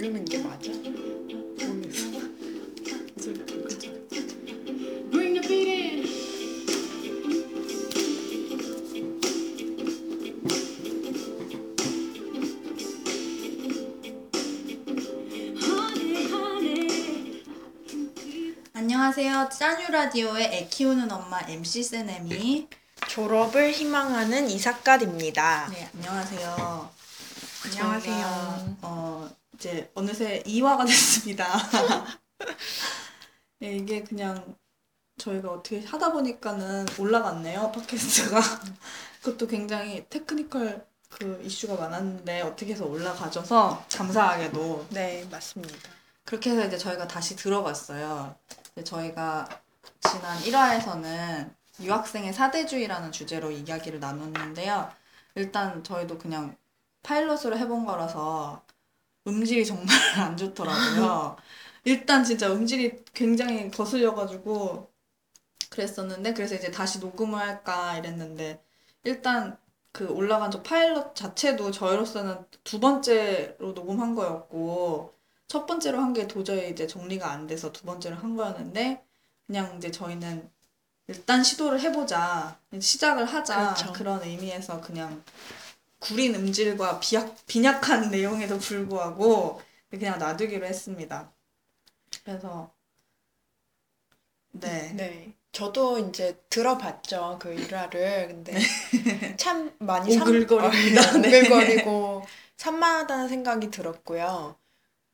올리면 0.00 0.26
이게 0.26 0.38
맞아? 0.38 0.70
모르겠어. 0.72 2.20
안녕하세요. 18.72 19.50
짜뉴 19.52 19.88
라디오의 19.90 20.44
애 20.46 20.68
키우는 20.70 21.12
엄마 21.12 21.40
MC 21.46 21.82
세네미. 21.82 22.68
졸업을 23.08 23.72
희망하는 23.72 24.48
이삭갓입니다. 24.48 25.68
네, 25.70 25.90
안녕하세요. 25.94 26.90
안녕하세요. 27.64 28.14
저희가, 28.14 28.76
어, 28.82 28.89
이제 29.60 29.90
어느새 29.94 30.42
2화가 30.44 30.86
됐습니다. 30.88 31.46
네, 33.58 33.76
이게 33.76 34.02
그냥 34.02 34.56
저희가 35.18 35.50
어떻게 35.52 35.84
하다 35.84 36.12
보니까는 36.12 36.86
올라갔네요, 36.98 37.70
팟캐스트가. 37.72 38.40
그것도 39.22 39.46
굉장히 39.46 40.06
테크니컬 40.08 40.86
그 41.10 41.42
이슈가 41.44 41.74
많았는데 41.74 42.40
어떻게 42.40 42.72
해서 42.72 42.86
올라가줘서 42.86 43.84
감사하게도 43.92 44.86
네, 44.90 45.26
맞습니다. 45.30 45.90
그렇게 46.24 46.50
해서 46.52 46.64
이제 46.66 46.78
저희가 46.78 47.06
다시 47.06 47.36
들어봤어요. 47.36 48.34
이제 48.72 48.82
저희가 48.82 49.46
지난 50.10 50.38
1화에서는 50.38 51.54
유학생의 51.80 52.32
사대주의라는 52.32 53.12
주제로 53.12 53.50
이야기를 53.50 54.00
나눴는데요. 54.00 54.90
일단 55.34 55.84
저희도 55.84 56.16
그냥 56.16 56.56
파일럿으로 57.02 57.58
해본 57.58 57.84
거라서 57.84 58.62
음질이 59.26 59.64
정말 59.66 59.86
안 60.18 60.36
좋더라고요. 60.36 61.36
일단 61.84 62.24
진짜 62.24 62.52
음질이 62.52 63.04
굉장히 63.14 63.70
거슬려가지고 63.70 64.90
그랬었는데 65.70 66.34
그래서 66.34 66.54
이제 66.54 66.70
다시 66.70 66.98
녹음을 66.98 67.38
할까 67.38 67.96
이랬는데 67.98 68.62
일단 69.04 69.56
그 69.92 70.06
올라간 70.08 70.50
저 70.50 70.62
파일럿 70.62 71.14
자체도 71.14 71.70
저희로서는 71.70 72.44
두 72.64 72.80
번째로 72.80 73.72
녹음한 73.72 74.14
거였고 74.14 75.14
첫 75.48 75.66
번째로 75.66 75.98
한 76.00 76.12
게 76.12 76.26
도저히 76.28 76.70
이제 76.70 76.86
정리가 76.86 77.30
안 77.30 77.46
돼서 77.46 77.72
두 77.72 77.84
번째로 77.84 78.16
한 78.16 78.36
거였는데 78.36 79.02
그냥 79.46 79.76
이제 79.76 79.90
저희는 79.90 80.48
일단 81.08 81.42
시도를 81.42 81.80
해보자 81.80 82.58
시작을 82.78 83.24
하자 83.24 83.74
그렇죠. 83.74 83.92
그런 83.92 84.22
의미에서 84.22 84.80
그냥 84.80 85.24
구린 86.00 86.34
음질과 86.34 87.00
비약, 87.00 87.36
빈약한 87.46 88.10
내용에도 88.10 88.58
불구하고 88.58 89.60
그냥 89.90 90.18
놔두기로 90.18 90.66
했습니다. 90.66 91.32
그래서 92.24 92.74
네. 94.52 94.92
네. 94.94 95.32
저도 95.52 95.98
이제 95.98 96.40
들어봤죠. 96.48 97.38
그 97.40 97.52
일화를. 97.52 98.28
근데 98.28 98.58
참 99.38 99.74
많이 99.78 100.12
산- 100.12 100.28
오글거립니다. 100.28 101.02
어, 101.16 101.18
네, 101.18 101.30
네. 101.30 101.40
오글거리고 101.40 102.22
산만하다는 102.56 103.28
생각이 103.28 103.70
들었고요. 103.70 104.56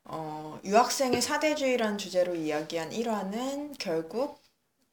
어, 0.04 0.60
유학생의 0.64 1.22
사대주의라는 1.22 1.98
주제로 1.98 2.34
이야기한 2.34 2.92
1화는 2.92 3.74
결국 3.78 4.40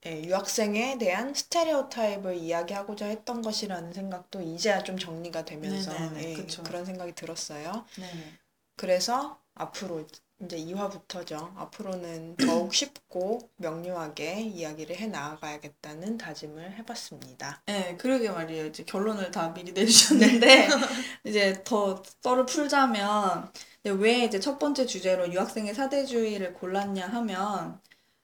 예, 0.06 0.22
유학생에 0.24 0.98
대한 0.98 1.34
스테레오타입을 1.34 2.36
이야기하고자 2.36 3.06
했던 3.06 3.42
것이라는 3.42 3.94
생각도 3.94 4.42
이제야 4.42 4.84
좀 4.84 4.98
정리가 4.98 5.46
되면서 5.46 5.94
네네네, 5.94 6.30
예, 6.30 6.34
그쵸. 6.34 6.64
그런 6.64 6.86
생각이 6.86 7.14
들었어요. 7.16 7.86
네네. 7.96 8.40
그래서 8.76 9.40
앞으로 9.56 10.06
이제 10.44 10.58
2화부터죠. 10.58 11.54
앞으로는 11.56 12.36
더욱 12.38 12.74
쉽고 12.76 13.50
명료하게 13.58 14.42
이야기를 14.42 14.98
해 14.98 15.08
나아가야겠다는 15.08 16.18
다짐을 16.18 16.74
해봤습니다. 16.80 17.62
네, 17.66 17.96
그러게 17.98 18.30
말이에요. 18.30 18.66
이제 18.66 18.84
결론을 18.84 19.32
다 19.32 19.54
미리 19.54 19.72
내주셨는데, 19.72 20.68
이제 21.24 21.64
더 21.64 22.04
썰을 22.22 22.46
풀자면, 22.46 23.52
왜 23.86 24.26
이제 24.26 24.40
첫 24.40 24.60
번째 24.60 24.86
주제로 24.86 25.32
유학생의 25.32 25.74
사대주의를 25.74 26.54
골랐냐 26.56 27.08
하면, 27.08 27.80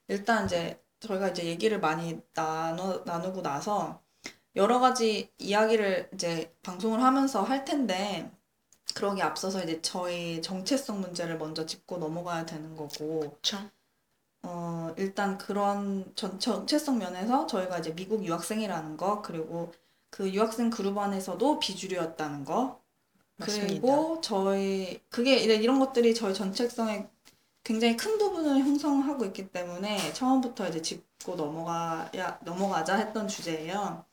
일단 0.10 0.46
이제 0.46 0.78
저희가 1.00 1.30
이제 1.30 1.46
얘기를 1.46 1.80
많이 1.80 2.22
나누, 2.34 3.04
나누고 3.06 3.42
나서, 3.42 4.02
여러 4.56 4.80
가지 4.80 5.32
이야기를 5.38 6.10
이제 6.14 6.54
방송을 6.64 7.02
하면서 7.02 7.44
할 7.44 7.66
텐데, 7.66 8.32
그러기 8.96 9.22
앞서서 9.22 9.64
이제 9.64 9.82
저희 9.82 10.42
정체성 10.42 11.02
문제를 11.02 11.38
먼저 11.38 11.66
짚고 11.66 11.98
넘어가야 11.98 12.46
되는 12.46 12.76
거고, 12.76 13.20
그렇죠? 13.20 13.70
어, 14.44 14.94
일단 14.98 15.38
그런 15.38 16.12
전, 16.16 16.40
정체성 16.40 16.98
면에서 16.98 17.46
저희가 17.46 17.80
이제 17.80 17.94
미국 17.94 18.26
유학생이라는 18.26 18.98
거, 18.98 19.22
그리고 19.22 19.72
그 20.10 20.30
유학생 20.32 20.70
그룹 20.70 20.98
안에서도 20.98 21.60
비주류였다는 21.60 22.46
거, 22.46 22.82
맞습니다. 23.38 23.68
그리고 23.68 24.22
저희, 24.22 25.02
그게 25.10 25.38
이런 25.38 25.80
것들이 25.80 26.14
저희 26.14 26.34
정체성의 26.34 27.08
굉장히 27.64 27.98
큰 27.98 28.18
부분을 28.18 28.60
형성하고 28.60 29.26
있기 29.26 29.50
때문에 29.52 30.14
처음부터 30.14 30.70
이제 30.70 30.82
짚고 30.82 31.36
넘어가야, 31.36 32.40
넘어가자 32.44 32.96
했던 32.96 33.28
주제예요. 33.28 34.06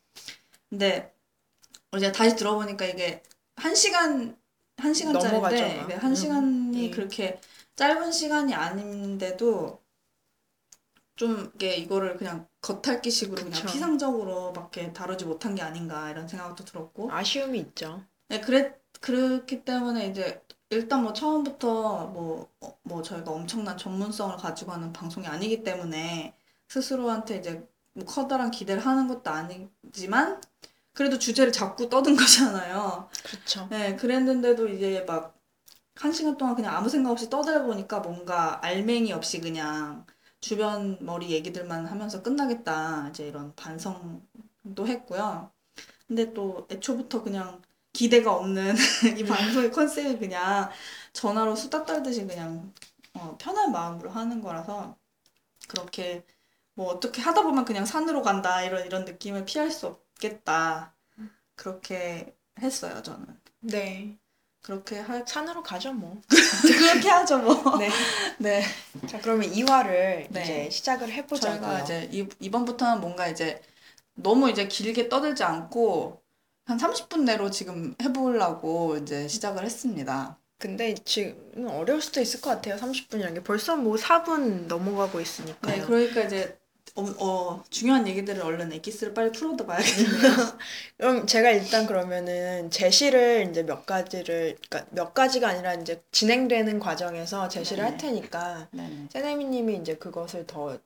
근데 0.69 1.15
이제 1.97 2.12
다시 2.12 2.37
들어보니까 2.37 2.85
이게 2.87 3.23
한 3.56 3.75
시간, 3.75 4.37
한 4.77 4.93
시간짜리인데. 4.93 5.87
네, 5.87 5.95
한 5.95 6.15
시간이 6.15 6.87
음. 6.87 6.91
그렇게 6.91 7.41
짧은 7.77 8.12
시간이 8.12 8.55
아닌데도 8.55 9.81
좀 11.17 11.51
이게 11.55 11.77
이거를 11.77 12.17
그냥 12.19 12.47
겉핥기식으로 12.61 13.37
그냥 13.37 13.53
그쵸. 13.53 13.73
피상적으로밖에 13.73 14.93
다루지 14.93 15.25
못한 15.25 15.55
게 15.55 15.62
아닌가 15.62 16.11
이런 16.11 16.29
생각도 16.29 16.65
들었고 16.65 17.11
아쉬움이 17.11 17.59
있죠. 17.61 18.05
네 18.29 18.41
그랬 18.41 18.79
그렇기 19.01 19.65
때문에 19.65 20.09
이제 20.09 20.43
일단 20.71 21.03
뭐 21.03 21.12
처음부터 21.12 22.06
뭐뭐 22.09 23.03
저희가 23.03 23.31
엄청난 23.31 23.77
전문성을 23.78 24.37
가지고 24.37 24.72
하는 24.72 24.93
방송이 24.93 25.27
아니기 25.27 25.62
때문에 25.62 26.37
스스로한테 26.69 27.38
이제 27.38 27.66
뭐 27.93 28.04
커다란 28.04 28.50
기대를 28.50 28.84
하는 28.84 29.09
것도 29.09 29.31
아니지만 29.31 30.41
그래도 30.94 31.19
주제를 31.19 31.53
잡고 31.53 31.88
떠든 31.88 32.16
거잖아요. 32.16 33.09
그렇죠. 33.25 33.66
네, 33.71 33.97
그랬는데도 33.97 34.69
이제 34.69 35.05
막 35.06 35.37
한 35.97 36.12
시간 36.12 36.37
동안 36.37 36.55
그냥 36.55 36.75
아무 36.76 36.88
생각 36.88 37.10
없이 37.10 37.28
떠들어 37.31 37.65
보니까 37.65 38.00
뭔가 38.00 38.65
알맹이 38.65 39.12
없이 39.12 39.41
그냥 39.41 40.06
주변 40.41 40.99
머리 41.05 41.31
얘기들만 41.31 41.87
하면서 41.87 42.22
끝나겠다. 42.22 43.09
이제 43.10 43.26
이런 43.28 43.55
반성도 43.56 44.87
했고요. 44.87 45.50
근데 46.09 46.32
또 46.34 46.66
애초부터 46.71 47.22
그냥 47.22 47.62
기대가 47.97 48.34
없는 48.34 48.77
이 49.17 49.25
방송의 49.25 49.73
컨셉이 49.73 50.19
그냥 50.19 50.71
전화로 51.15 51.57
수다 51.57 51.87
떨듯이 51.87 52.27
그냥 52.27 52.75
어, 53.15 53.39
편한 53.41 53.73
마음으로 53.73 54.11
하는 54.11 54.43
거라서 54.43 54.99
그렇게 55.67 56.23
뭐 56.75 56.89
어떻게 56.89 57.23
하다 57.23 57.43
보면 57.43 57.65
그냥 57.65 57.87
산으로 57.87 58.21
간다 58.21 58.62
이런 58.62 58.85
이런 58.85 59.06
느낌을 59.06 59.47
피할 59.47 59.71
수 59.71 59.87
없겠다. 59.87 60.95
그렇게 61.55 62.37
했어요, 62.61 63.03
저는. 63.03 63.27
네. 63.61 64.19
그렇게 64.61 64.99
할 64.99 65.25
산으로 65.27 65.62
가죠, 65.62 65.95
뭐. 65.95 66.21
그렇게 66.62 67.09
하죠 67.09 67.39
뭐. 67.39 67.77
네. 67.81 67.89
네. 68.39 68.62
자, 69.06 69.19
그러면 69.23 69.51
2화를 69.51 70.27
네. 70.29 70.43
이제 70.43 70.71
시작을 70.71 71.11
해보자고요. 71.11 71.61
저희가 71.61 71.81
이제 71.81 72.11
이, 72.12 72.29
이번부터는 72.41 73.01
뭔가 73.01 73.27
이제 73.27 73.62
너무 74.15 74.51
이제 74.51 74.69
길게 74.69 75.09
떠들지 75.09 75.45
않고 75.45 76.25
한 76.66 76.78
30분 76.78 77.21
내로 77.25 77.50
지금 77.50 77.94
해보려고 78.02 78.96
이제 78.96 79.29
시작을 79.29 79.64
했습니다. 79.64 80.37
근데 80.58 80.94
지금 81.05 81.69
어려울 81.69 82.02
수도 82.02 82.20
있을 82.20 82.41
것 82.41 82.50
같아요. 82.50 82.76
30분이라는 82.76 83.35
게 83.35 83.43
벌써 83.43 83.76
뭐 83.76 83.96
4분 83.96 84.67
넘어가고 84.67 85.20
있으니까요. 85.20 85.76
네, 85.76 85.85
그러니까 85.85 86.23
이제 86.23 86.58
어, 86.96 87.05
어, 87.19 87.64
중요한 87.70 88.08
얘기들을 88.08 88.43
얼른 88.43 88.73
엑기스를 88.73 89.14
빨리 89.14 89.31
풀어도 89.31 89.64
봐야겠네요. 89.67 90.58
그럼 90.96 91.26
제가 91.26 91.50
일단 91.50 91.87
그러면은 91.87 92.70
제시를 92.70 93.49
이제 93.50 93.62
몇 93.62 93.87
가지를 93.87 94.56
그러니까 94.69 94.91
몇 94.91 95.14
가지가 95.14 95.49
아니라 95.49 95.75
이제 95.75 96.02
진행되는 96.11 96.81
과정에서 96.81 97.49
제시를 97.49 97.85
네네. 97.85 97.91
할 97.91 97.99
테니까 97.99 98.69
네네. 98.73 99.08
세네미님이 99.11 99.76
이제 99.76 99.96
그것을 99.96 100.46
더 100.46 100.79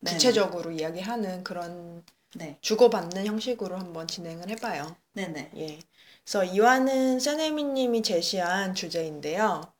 네네. 0.00 0.14
구체적으로 0.14 0.70
이야기하는 0.70 1.42
그런 1.42 2.04
네. 2.34 2.58
주고받는 2.60 3.26
형식으로 3.26 3.76
한번 3.76 4.06
진행을 4.06 4.50
해봐요. 4.50 4.96
네네. 5.18 5.50
예. 5.56 5.78
그래서 6.24 6.44
이화는 6.44 7.18
세네미님이 7.20 8.02
제시한 8.02 8.74
주제인데요. 8.74 9.72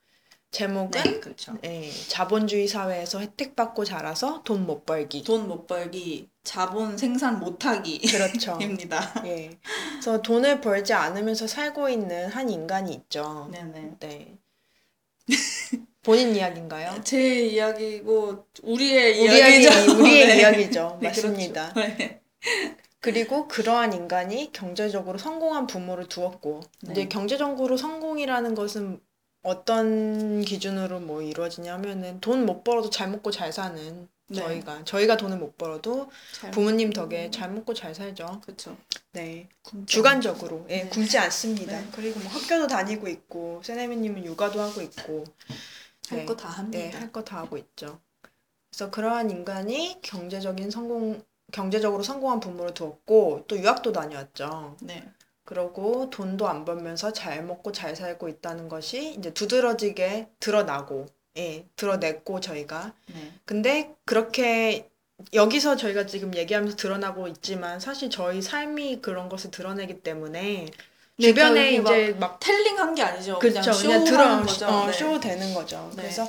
제목은 0.50 1.02
네, 1.04 1.20
그렇죠. 1.20 1.56
예, 1.64 1.90
자본주의 2.08 2.66
사회에서 2.68 3.20
혜택받고 3.20 3.84
자라서 3.84 4.42
돈 4.44 4.66
못 4.66 4.84
벌기. 4.86 5.22
돈 5.22 5.46
못 5.48 5.66
벌기, 5.66 6.28
자본 6.42 6.96
생산 6.98 7.38
못하기. 7.38 8.00
그렇죠. 8.10 8.58
입니다. 8.62 9.12
예. 9.26 9.50
그래서 9.92 10.22
돈을 10.22 10.60
벌지 10.60 10.92
않으면서 10.94 11.46
살고 11.46 11.88
있는 11.90 12.28
한 12.28 12.50
인간이 12.50 12.94
있죠. 12.94 13.48
네네. 13.52 13.96
네. 14.00 14.38
본인 16.02 16.34
이야기인가요? 16.34 17.00
제 17.04 17.46
이야기고 17.46 18.46
우리의 18.62 19.20
우리의 19.20 19.62
이야기죠. 19.62 19.98
우리의 20.00 20.26
네. 20.28 20.38
이야기죠. 20.40 20.98
네, 21.00 21.08
맞습니다. 21.08 21.72
그렇죠. 21.74 22.18
네. 23.02 23.12
그리고 23.12 23.48
그러한 23.48 23.92
인간이 23.92 24.50
경제적으로 24.52 25.18
성공한 25.18 25.66
부모를 25.66 26.08
두었고 26.08 26.60
네. 26.82 26.92
이제 26.92 27.08
경제적으로 27.08 27.76
성공이라는 27.76 28.54
것은 28.54 29.00
어떤 29.42 30.42
기준으로 30.42 31.00
뭐 31.00 31.22
이루어지냐면은 31.22 32.20
돈 32.20 32.44
못 32.44 32.64
벌어도 32.64 32.90
잘 32.90 33.08
먹고 33.10 33.30
잘 33.30 33.52
사는 33.52 34.08
네. 34.28 34.40
저희가 34.40 34.84
저희가 34.84 35.16
돈을 35.16 35.38
못 35.38 35.56
벌어도 35.56 36.10
잘 36.34 36.50
부모님 36.50 36.90
덕에 36.92 37.30
잘 37.30 37.50
먹고 37.52 37.72
잘 37.74 37.94
살죠. 37.94 38.40
그렇죠. 38.44 38.76
네. 39.12 39.48
굶지 39.62 39.86
주관적으로 39.94 40.66
예, 40.68 40.84
네. 40.84 40.88
굶지 40.90 41.16
않습니다. 41.18 41.80
네. 41.80 41.88
그리고 41.92 42.20
뭐 42.20 42.30
학교도 42.30 42.66
다니고 42.66 43.08
있고 43.08 43.62
세네미 43.64 43.96
님은 43.96 44.24
육아도 44.26 44.60
하고 44.60 44.82
있고 44.82 45.24
네. 46.10 46.18
할거 46.18 46.36
다 46.36 46.48
합니다. 46.48 46.78
네, 46.78 46.90
할 46.90 47.12
거 47.12 47.22
다 47.24 47.38
하고 47.38 47.56
있죠. 47.58 48.00
그래서 48.70 48.90
그러한 48.90 49.30
인간이 49.30 49.98
경제적인 50.02 50.70
성공, 50.70 51.22
경제적으로 51.52 52.02
성공한 52.02 52.40
부모를 52.40 52.74
두었고 52.74 53.44
또 53.48 53.58
유학도 53.58 53.92
다녀왔죠. 53.92 54.76
네. 54.80 55.04
그러고 55.44 56.10
돈도 56.10 56.46
안 56.46 56.64
벌면서 56.66 57.12
잘 57.12 57.42
먹고 57.42 57.72
잘 57.72 57.96
살고 57.96 58.28
있다는 58.28 58.68
것이 58.68 59.14
이제 59.14 59.32
두드러지게 59.32 60.28
드러나고, 60.40 61.06
예, 61.38 61.66
드러냈고 61.74 62.40
저희가. 62.40 62.92
네. 63.06 63.32
근데 63.46 63.94
그렇게 64.04 64.90
여기서 65.32 65.76
저희가 65.76 66.06
지금 66.06 66.34
얘기하면서 66.34 66.76
드러나고 66.76 67.28
있지만 67.28 67.80
사실 67.80 68.10
저희 68.10 68.42
삶이 68.42 69.00
그런 69.00 69.28
것을 69.28 69.50
드러내기 69.50 70.02
때문에 70.02 70.66
주변에 71.18 71.78
그러니까 71.78 71.96
이제 71.96 72.12
막 72.18 72.38
텔링한 72.40 72.94
게 72.94 73.02
아니죠. 73.02 73.38
그렇죠. 73.38 73.60
그냥 73.60 73.78
그냥 73.78 74.04
들어 74.04 74.42
거죠. 74.42 74.66
어, 74.66 74.86
네. 74.86 74.92
쇼 74.92 75.18
되는 75.18 75.54
거죠. 75.54 75.90
네. 75.96 76.02
그래서 76.02 76.28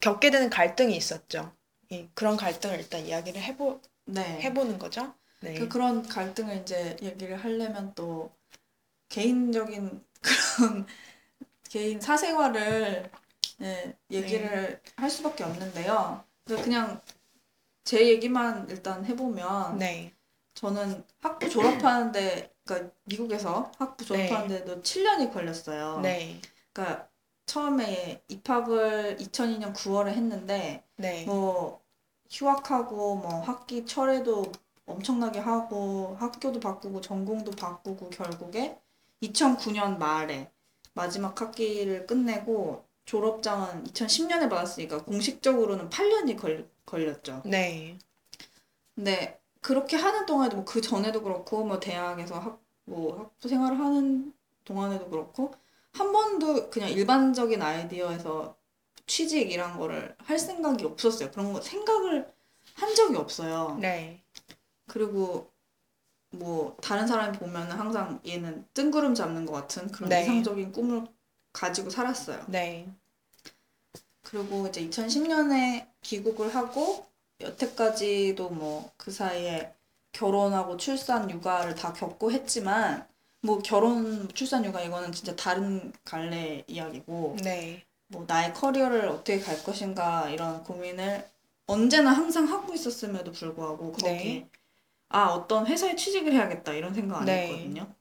겪게 0.00 0.30
되는 0.30 0.50
갈등이 0.50 0.96
있었죠. 0.96 1.52
예, 1.92 2.08
그런 2.14 2.36
갈등을 2.36 2.78
일단 2.78 3.06
이야기를 3.06 3.40
해보 3.40 3.80
네. 4.12 4.40
해보는 4.40 4.78
거죠. 4.78 5.14
네. 5.40 5.54
그 5.54 5.68
그런 5.68 6.06
갈등을 6.06 6.58
이제 6.58 6.96
얘기를 7.02 7.36
하려면 7.36 7.92
또 7.94 8.30
개인적인 9.08 10.04
그런 10.20 10.86
개인 11.68 12.00
사생활을 12.00 13.10
네, 13.58 13.96
얘기를 14.10 14.80
할 14.96 15.10
수밖에 15.10 15.44
없는데요. 15.44 16.24
그래서 16.44 16.62
그냥 16.62 17.00
제 17.84 18.08
얘기만 18.08 18.68
일단 18.70 19.04
해보면 19.04 19.78
네. 19.78 20.14
저는 20.54 21.04
학부 21.20 21.48
졸업하는데 21.48 22.52
그러니까 22.64 22.92
미국에서 23.04 23.70
학부 23.78 24.04
졸업하는데도 24.04 24.82
7년이 24.82 25.32
걸렸어요. 25.32 26.00
네. 26.00 26.40
그러니까 26.72 27.08
처음에 27.46 28.22
입학을 28.28 29.16
2002년 29.18 29.74
9월에 29.74 30.08
했는데 30.08 30.84
네. 30.96 31.24
뭐 31.24 31.82
휴학하고 32.30 33.16
뭐 33.16 33.40
학기 33.40 33.84
철에도 33.84 34.50
엄청나게 34.86 35.38
하고 35.40 36.16
학교도 36.18 36.60
바꾸고 36.60 37.00
전공도 37.00 37.52
바꾸고 37.52 38.10
결국에 38.10 38.78
2009년 39.22 39.98
말에 39.98 40.50
마지막 40.94 41.40
학기를 41.40 42.06
끝내고 42.06 42.84
졸업장은 43.04 43.84
2010년에 43.84 44.48
받았으니까 44.48 45.04
공식적으로는 45.04 45.90
8년이 45.90 46.38
걸, 46.38 46.68
걸렸죠. 46.86 47.42
네. 47.44 47.98
근데 48.94 49.40
그렇게 49.60 49.96
하는 49.96 50.26
동안에도 50.26 50.56
뭐 50.56 50.64
그 50.64 50.80
전에도 50.80 51.22
그렇고 51.22 51.64
뭐 51.64 51.80
대학에서 51.80 52.38
학, 52.38 52.60
뭐 52.84 53.18
학부 53.18 53.48
생활을 53.48 53.78
하는 53.78 54.32
동안에도 54.64 55.08
그렇고 55.08 55.52
한 55.92 56.12
번도 56.12 56.70
그냥 56.70 56.90
일반적인 56.90 57.60
아이디어에서 57.60 58.56
취직 59.10 59.50
이란 59.50 59.76
거를 59.76 60.14
할 60.18 60.38
생각이 60.38 60.84
없었어요. 60.84 61.32
그런 61.32 61.52
거 61.52 61.60
생각을 61.60 62.32
한 62.74 62.94
적이 62.94 63.16
없어요. 63.16 63.76
네. 63.80 64.22
그리고 64.86 65.50
뭐 66.30 66.76
다른 66.80 67.08
사람이 67.08 67.38
보면 67.38 67.72
항상 67.72 68.20
얘는 68.24 68.66
뜬구름 68.72 69.16
잡는 69.16 69.46
것 69.46 69.52
같은 69.52 69.90
그런 69.90 70.10
네. 70.10 70.22
이상적인 70.22 70.70
꿈을 70.72 71.06
가지고 71.52 71.90
살았어요. 71.90 72.44
네. 72.48 72.88
그리고 74.22 74.68
이제 74.68 74.80
2010년에 74.82 75.88
귀국을 76.02 76.54
하고 76.54 77.06
여태까지도 77.40 78.50
뭐 78.50 78.92
그 78.96 79.10
사이에 79.10 79.74
결혼하고 80.12 80.76
출산 80.76 81.28
육아를 81.30 81.74
다 81.74 81.92
겪고 81.92 82.30
했지만 82.32 83.08
뭐 83.42 83.58
결혼 83.58 84.28
출산 84.34 84.64
육아 84.64 84.82
이거는 84.82 85.12
진짜 85.12 85.34
다른 85.34 85.92
갈래 86.04 86.62
이야기고 86.68 87.36
네. 87.42 87.84
뭐 88.10 88.24
나의 88.26 88.52
커리어를 88.54 89.08
어떻게 89.08 89.40
갈 89.40 89.62
것인가 89.62 90.28
이런 90.28 90.62
고민을 90.64 91.28
언제나 91.66 92.10
항상 92.10 92.48
하고 92.48 92.74
있었음에도 92.74 93.30
불구하고 93.32 93.92
거기 93.92 94.04
네. 94.04 94.48
아 95.08 95.26
어떤 95.26 95.66
회사에 95.66 95.94
취직을 95.94 96.32
해야겠다 96.32 96.72
이런 96.72 96.92
생각 96.92 97.18
안 97.20 97.26
네. 97.26 97.46
했거든요. 97.48 97.94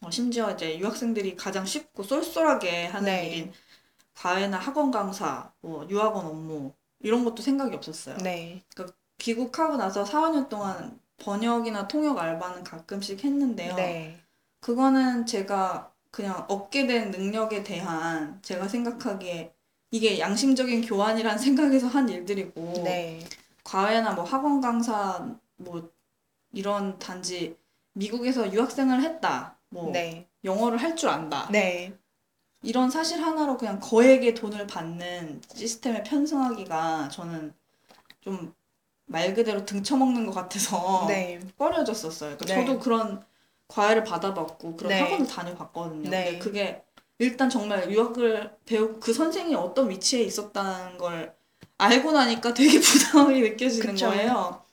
어, 0.00 0.10
심지어 0.10 0.50
이제 0.52 0.78
유학생들이 0.78 1.36
가장 1.36 1.64
쉽고 1.64 2.02
쏠쏠하게 2.02 2.86
하는 2.86 3.06
네. 3.06 3.26
일인 3.28 3.52
과외나 4.14 4.58
학원 4.58 4.90
강사, 4.90 5.52
뭐 5.60 5.86
유학원 5.88 6.26
업무 6.26 6.72
이런 7.00 7.24
것도 7.24 7.42
생각이 7.42 7.74
없었어요. 7.76 8.16
네. 8.18 8.62
귀국하고 9.18 9.76
나서 9.76 10.04
4, 10.04 10.22
5년 10.22 10.48
동안 10.48 10.98
번역이나 11.18 11.86
통역 11.86 12.18
알바는 12.18 12.64
가끔씩 12.64 13.22
했는데요. 13.22 13.76
네. 13.76 14.20
그거는 14.60 15.26
제가 15.26 15.91
그냥 16.12 16.46
얻게 16.48 16.86
된 16.86 17.10
능력에 17.10 17.64
대한 17.64 18.40
제가 18.42 18.68
생각하기에 18.68 19.52
이게 19.90 20.18
양심적인 20.20 20.82
교환이란 20.86 21.38
생각에서 21.38 21.88
한 21.88 22.08
일들이고 22.08 22.82
네. 22.84 23.20
과외나 23.64 24.12
뭐 24.12 24.24
학원 24.24 24.60
강사 24.60 25.28
뭐 25.56 25.90
이런 26.52 26.98
단지 27.00 27.56
미국에서 27.94 28.52
유학생을 28.52 29.02
했다. 29.02 29.58
뭐 29.70 29.90
네. 29.90 30.28
영어를 30.44 30.78
할 30.78 30.94
줄 30.96 31.08
안다. 31.08 31.48
네. 31.50 31.98
이런 32.62 32.90
사실 32.90 33.20
하나로 33.22 33.56
그냥 33.56 33.80
거액의 33.80 34.34
돈을 34.34 34.68
받는 34.68 35.42
시스템에 35.54 36.04
편승하기가 36.04 37.08
저는 37.08 37.54
좀 38.20 38.54
말 39.12 39.34
그대로 39.34 39.64
등쳐먹는 39.66 40.26
것 40.26 40.32
같아서 40.32 41.04
네. 41.08 41.38
꺼려졌었어요. 41.58 42.38
그러니까 42.38 42.46
네. 42.46 42.54
저도 42.66 42.78
그런 42.80 43.24
과외를 43.68 44.04
받아봤고 44.04 44.76
그런 44.76 44.90
네. 44.90 45.00
학원을 45.00 45.26
다녀봤거든요. 45.26 46.10
네. 46.10 46.24
근데 46.24 46.38
그게 46.38 46.82
일단 47.18 47.48
정말 47.48 47.90
유학을 47.90 48.56
배우 48.64 48.98
그 49.00 49.12
선생이 49.12 49.54
어떤 49.54 49.88
위치에 49.90 50.22
있었다는 50.22 50.98
걸 50.98 51.34
알고 51.78 52.12
나니까 52.12 52.52
되게 52.54 52.80
부당하게 52.80 53.40
느껴지는 53.40 53.94
그쵸. 53.94 54.08
거예요. 54.08 54.64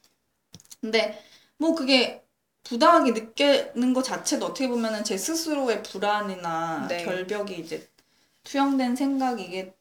근데 0.81 1.21
뭐 1.57 1.75
그게 1.75 2.23
부당하게 2.63 3.11
느끼는 3.11 3.93
것 3.93 4.03
자체도 4.03 4.47
어떻게 4.47 4.67
보면은 4.67 5.03
제 5.03 5.17
스스로의 5.17 5.83
불안이나 5.83 6.87
네. 6.87 7.03
결벽이 7.03 7.59
이제 7.59 7.89
투영된 8.43 8.95
생각 8.95 9.39
이게 9.39 9.73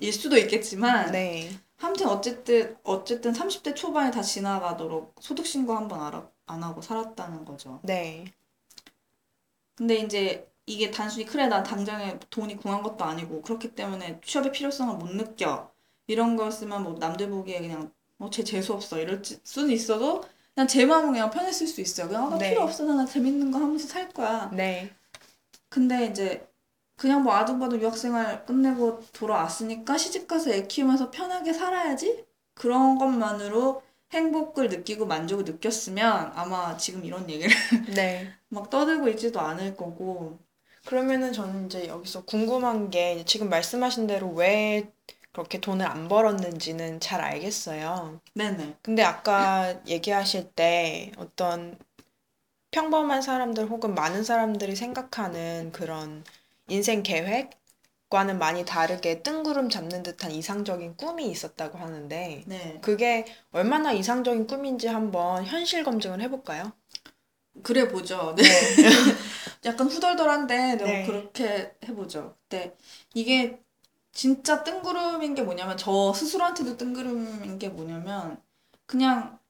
일 0.00 0.12
수도 0.12 0.36
있겠지만 0.36 1.12
네. 1.12 1.50
아무튼 1.80 2.06
어쨌든 2.08 2.76
어쨌든 2.82 3.32
30대 3.32 3.74
초반에 3.74 4.10
다 4.10 4.22
지나가도록 4.22 5.14
소득 5.20 5.46
신고 5.46 5.74
한번 5.74 6.00
안 6.46 6.62
하고 6.62 6.80
살았다는 6.82 7.44
거죠. 7.44 7.80
네. 7.82 8.24
근데 9.76 9.96
이제 9.96 10.48
이게 10.66 10.90
단순히 10.90 11.26
그래 11.26 11.46
난 11.46 11.62
당장에 11.62 12.18
돈이 12.30 12.56
궁한 12.56 12.82
것도 12.82 13.04
아니고 13.04 13.42
그렇기 13.42 13.74
때문에 13.74 14.20
취업의 14.24 14.52
필요성을 14.52 14.96
못 14.96 15.10
느껴 15.14 15.70
이런 16.06 16.36
걸 16.36 16.50
쓰면 16.52 16.82
뭐 16.82 16.94
남들 16.98 17.28
보기에 17.28 17.60
그냥 17.60 17.92
어쟤 18.18 18.44
재수 18.44 18.72
없어 18.72 18.98
이럴 18.98 19.22
지- 19.22 19.40
수는 19.44 19.70
있어도 19.70 20.22
그냥 20.54 20.68
제 20.68 20.86
마음은 20.86 21.12
그냥 21.12 21.30
편했을 21.30 21.66
수 21.66 21.80
있어요. 21.80 22.06
그냥 22.08 22.26
아, 22.26 22.30
나 22.30 22.38
네. 22.38 22.50
필요 22.50 22.62
없어 22.62 22.84
나 22.84 23.04
재밌는 23.04 23.50
거 23.50 23.58
하면서 23.58 23.86
살 23.86 24.08
거야. 24.08 24.50
네. 24.52 24.94
근데 25.68 26.06
이제 26.06 26.48
그냥 26.96 27.22
뭐 27.24 27.34
아둥바둥 27.34 27.80
유학생활 27.82 28.46
끝내고 28.46 29.02
돌아왔으니까 29.12 29.98
시집가서 29.98 30.52
애 30.52 30.66
키우면서 30.68 31.10
편하게 31.12 31.52
살아야지? 31.52 32.24
그런 32.54 32.98
것만으로 32.98 33.82
행복을 34.14 34.68
느끼고 34.68 35.06
만족을 35.06 35.44
느꼈으면 35.44 36.32
아마 36.34 36.76
지금 36.76 37.04
이런 37.04 37.28
얘기를 37.28 37.50
네. 37.94 38.32
막 38.48 38.70
떠들고 38.70 39.08
있지도 39.08 39.40
않을 39.40 39.76
거고 39.76 40.38
그러면은 40.86 41.32
저는 41.32 41.66
이제 41.66 41.88
여기서 41.88 42.24
궁금한 42.24 42.90
게 42.90 43.24
지금 43.26 43.48
말씀하신 43.48 44.06
대로 44.06 44.28
왜 44.28 44.90
그렇게 45.32 45.58
돈을 45.58 45.84
안 45.84 46.08
벌었는지는 46.08 47.00
잘 47.00 47.20
알겠어요. 47.20 48.20
네네 48.34 48.76
근데 48.82 49.02
아까 49.02 49.80
얘기하실 49.86 50.52
때 50.52 51.10
어떤 51.16 51.76
평범한 52.70 53.22
사람들 53.22 53.66
혹은 53.66 53.94
많은 53.94 54.24
사람들이 54.24 54.76
생각하는 54.76 55.72
그런 55.72 56.24
인생 56.68 57.02
계획 57.02 57.50
과는 58.14 58.38
많이 58.38 58.64
다르게 58.64 59.24
뜬구름 59.24 59.68
잡는 59.70 60.04
듯한 60.04 60.30
이상적인 60.30 60.96
꿈이 60.96 61.28
있었다고 61.32 61.78
하는데 61.78 62.44
네 62.46 62.78
그게 62.80 63.26
얼마나 63.50 63.90
이상적인 63.90 64.46
꿈인지 64.46 64.86
한번 64.86 65.44
현실 65.44 65.82
검증을 65.82 66.20
해볼까요? 66.20 66.70
그래 67.64 67.88
보죠 67.88 68.36
네. 68.36 68.44
약간 69.66 69.88
후덜덜한데 69.88 70.76
네, 70.76 70.76
네. 70.76 71.04
그렇게 71.04 71.74
해보죠 71.88 72.36
근데 72.48 72.76
이게 73.14 73.60
진짜 74.12 74.62
뜬구름인 74.62 75.34
게 75.34 75.42
뭐냐면 75.42 75.76
저 75.76 76.12
스스로한테도 76.12 76.76
뜬구름인 76.76 77.58
게 77.58 77.68
뭐냐면 77.68 78.40
그냥 78.86 79.40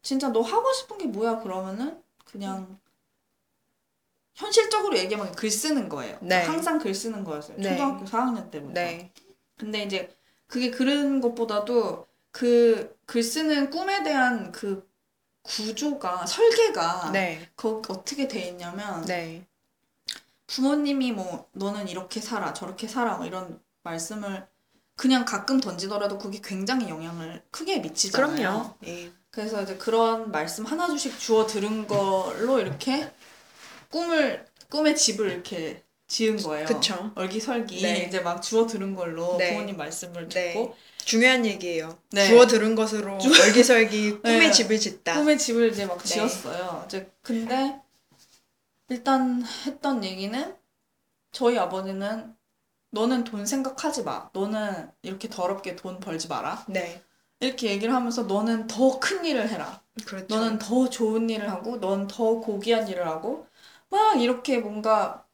진짜 0.00 0.32
너 0.32 0.40
하고 0.40 0.72
싶은 0.72 0.96
게 0.96 1.04
뭐야 1.04 1.40
그러면은 1.40 2.02
그냥 2.24 2.80
현실적으로 4.40 4.96
얘기하면 4.98 5.32
글 5.32 5.50
쓰는 5.50 5.88
거예요. 5.88 6.18
네. 6.20 6.42
항상 6.44 6.78
글 6.78 6.94
쓰는 6.94 7.24
거였어요. 7.24 7.56
네. 7.58 7.70
초등학교 7.70 8.04
4학년 8.04 8.50
때부터. 8.50 8.72
네. 8.74 9.12
근데 9.56 9.82
이제 9.82 10.14
그게 10.46 10.70
그런 10.70 11.20
것보다도 11.20 12.06
그 12.32 13.00
글 13.10 13.24
쓰는 13.24 13.70
꿈에 13.70 14.04
대한 14.04 14.52
그 14.52 14.88
구조가 15.42 16.26
설계가 16.26 17.10
네. 17.12 17.48
거 17.56 17.82
어떻게 17.88 18.28
돼 18.28 18.46
있냐면 18.46 19.04
네. 19.04 19.44
부모님이 20.46 21.10
뭐 21.10 21.48
너는 21.50 21.88
이렇게 21.88 22.20
살아 22.20 22.52
저렇게 22.52 22.86
살아 22.86 23.16
뭐 23.16 23.26
이런 23.26 23.60
말씀을 23.82 24.46
그냥 24.94 25.24
가끔 25.24 25.58
던지더라도 25.58 26.18
그게 26.18 26.40
굉장히 26.40 26.88
영향을 26.88 27.42
크게 27.50 27.80
미치잖아요. 27.80 28.36
그럼요. 28.36 28.74
예. 28.86 29.10
그래서 29.30 29.60
이제 29.60 29.76
그런 29.76 30.30
말씀 30.30 30.64
하나둘씩 30.64 31.18
주워 31.18 31.48
들은 31.48 31.88
걸로 31.88 32.60
이렇게 32.60 33.12
꿈을 33.90 34.46
꿈의 34.70 34.96
집을 34.96 35.30
이렇게 35.30 35.82
지은 36.06 36.36
거예요. 36.38 36.66
그쵸. 36.66 37.12
얼기설기 37.14 37.82
네. 37.82 38.04
이제 38.08 38.20
막 38.20 38.40
주워 38.42 38.66
들은 38.66 38.94
걸로 38.94 39.36
네. 39.36 39.52
부모님 39.52 39.76
말씀을 39.76 40.28
네. 40.28 40.52
듣고 40.52 40.74
중요한 41.04 41.44
얘기예요. 41.46 41.98
네. 42.10 42.26
주워 42.28 42.46
들은 42.46 42.74
것으로 42.74 43.14
얼기설기 43.14 44.18
꿈의 44.22 44.38
네. 44.38 44.50
집을 44.50 44.78
짓다. 44.78 45.14
꿈의 45.14 45.38
집을 45.38 45.70
이제 45.72 45.86
막 45.86 45.98
네. 45.98 46.04
지었어요. 46.08 46.84
이제 46.86 47.10
근데 47.22 47.80
일단 48.88 49.44
했던 49.66 50.02
얘기는 50.04 50.56
저희 51.32 51.58
아버지는 51.58 52.34
너는 52.90 53.22
돈 53.24 53.46
생각하지 53.46 54.02
마. 54.02 54.30
너는 54.32 54.90
이렇게 55.02 55.28
더럽게 55.28 55.76
돈 55.76 56.00
벌지 56.00 56.26
마라. 56.26 56.64
네. 56.68 57.02
이렇게 57.38 57.70
얘기를 57.70 57.94
하면서 57.94 58.24
너는 58.24 58.66
더 58.66 58.98
큰 59.00 59.24
일을 59.24 59.48
해라. 59.48 59.80
그렇죠. 60.04 60.26
너는 60.34 60.58
더 60.58 60.90
좋은 60.90 61.30
일을 61.30 61.50
하고 61.50 61.78
넌 61.78 62.06
더 62.08 62.40
고귀한 62.40 62.88
일을 62.88 63.06
하고 63.06 63.46
막 63.90 64.20
이렇게 64.20 64.58
뭔가 64.58 65.26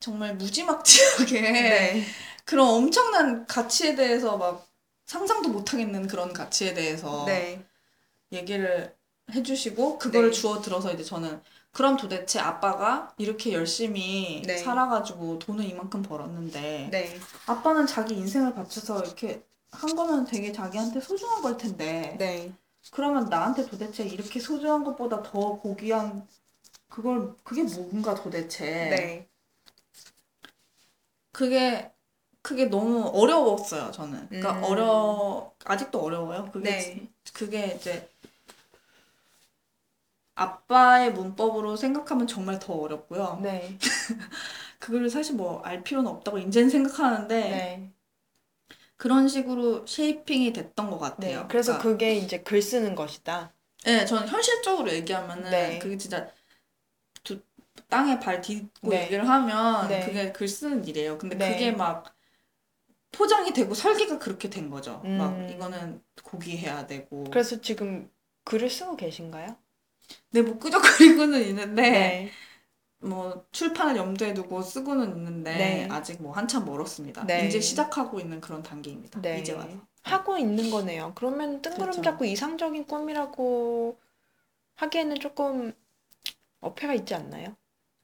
정말 0.00 0.36
무지막지하게 0.36 1.40
네. 1.40 2.04
그런 2.44 2.68
엄청난 2.68 3.46
가치에 3.46 3.94
대해서 3.94 4.36
막 4.36 4.66
상상도 5.06 5.48
못하겠는 5.48 6.06
그런 6.06 6.32
가치에 6.32 6.74
대해서 6.74 7.24
네. 7.26 7.64
얘기를 8.32 8.94
해주시고 9.32 9.98
그거를 9.98 10.30
네. 10.30 10.36
주워 10.36 10.60
들어서 10.60 10.92
이제 10.92 11.02
저는 11.02 11.40
그럼 11.72 11.96
도대체 11.96 12.38
아빠가 12.38 13.14
이렇게 13.18 13.52
열심히 13.52 14.42
네. 14.46 14.56
살아가지고 14.58 15.38
돈을 15.40 15.64
이만큼 15.64 16.02
벌었는데 16.02 16.88
네. 16.90 17.20
아빠는 17.46 17.86
자기 17.86 18.14
인생을 18.14 18.54
바쳐서 18.54 19.04
이렇게 19.04 19.42
한 19.72 19.94
거면 19.94 20.26
되게 20.26 20.52
자기한테 20.52 21.00
소중한 21.00 21.42
걸 21.42 21.56
텐데 21.56 22.16
네. 22.18 22.52
그러면 22.90 23.26
나한테 23.26 23.66
도대체 23.66 24.04
이렇게 24.04 24.40
소중한 24.40 24.84
것보다 24.84 25.22
더 25.22 25.58
고귀한 25.58 26.26
그걸 26.88 27.36
그게 27.44 27.62
뭔가 27.64 28.14
도대체 28.14 28.64
네. 28.90 29.28
그게 31.32 31.92
그게 32.42 32.66
너무 32.66 33.08
어려웠어요 33.12 33.90
저는 33.90 34.28
그러니까 34.28 34.58
음. 34.58 34.64
어려 34.64 35.52
아직도 35.64 36.00
어려워요 36.00 36.50
그게 36.52 36.70
네. 36.70 37.12
그게 37.34 37.74
이제 37.76 38.08
아빠의 40.34 41.12
문법으로 41.14 41.76
생각하면 41.76 42.26
정말 42.26 42.58
더 42.58 42.74
어렵고요 42.74 43.40
네. 43.42 43.78
그거를 44.78 45.10
사실 45.10 45.36
뭐 45.36 45.62
알 45.64 45.82
필요는 45.82 46.10
없다고 46.10 46.38
이제는 46.38 46.70
생각하는데 46.70 47.50
네. 47.50 47.92
그런 48.96 49.28
식으로 49.28 49.86
쉐이핑이 49.86 50.52
됐던 50.52 50.90
것 50.90 50.96
네. 50.96 51.00
같아요 51.00 51.46
그래서 51.48 51.78
그러니까 51.78 51.90
그게 51.90 52.14
이제 52.14 52.40
글 52.40 52.62
쓰는 52.62 52.94
것이다. 52.94 53.52
네, 53.84 54.04
저는 54.04 54.26
현실적으로 54.26 54.90
얘기하면은 54.90 55.50
네. 55.50 55.78
그게 55.78 55.96
진짜 55.96 56.28
두, 57.22 57.40
땅에 57.88 58.18
발 58.18 58.40
딛고 58.40 58.90
네. 58.90 59.04
얘기를 59.04 59.28
하면 59.28 59.88
네. 59.88 60.04
그게 60.04 60.32
글 60.32 60.48
쓰는 60.48 60.84
일이에요. 60.84 61.18
근데 61.18 61.36
네. 61.36 61.52
그게 61.52 61.72
막 61.72 62.16
포장이 63.12 63.52
되고 63.52 63.74
설계가 63.74 64.18
그렇게 64.18 64.50
된 64.50 64.70
거죠. 64.70 65.02
음. 65.04 65.18
막 65.18 65.50
이거는 65.50 66.02
고기해야 66.22 66.86
되고. 66.86 67.24
그래서 67.24 67.60
지금 67.60 68.10
글을 68.44 68.68
쓰고 68.68 68.96
계신가요? 68.96 69.56
네, 70.30 70.42
뭐 70.42 70.58
끄적거리고는 70.58 71.42
있는데 71.42 71.82
네. 71.82 72.30
뭐 72.98 73.44
출판을 73.52 73.96
염두에 73.96 74.34
두고 74.34 74.62
쓰고는 74.62 75.16
있는데 75.16 75.56
네. 75.56 75.88
아직 75.90 76.22
뭐 76.22 76.32
한참 76.32 76.64
멀었습니다. 76.64 77.24
네. 77.26 77.46
이제 77.46 77.60
시작하고 77.60 78.20
있는 78.20 78.40
그런 78.40 78.62
단계입니다. 78.62 79.20
네. 79.20 79.40
이제 79.40 79.52
와서. 79.52 79.68
하고 80.02 80.38
있는 80.38 80.70
거네요. 80.70 81.12
그러면 81.14 81.60
뜬구름 81.62 81.90
그렇죠. 81.90 82.02
잡고 82.02 82.24
이상적인 82.24 82.86
꿈이라고 82.86 83.98
하기에는 84.76 85.16
조금 85.20 85.72
어폐가 86.60 86.94
있지 86.94 87.14
않나요? 87.14 87.56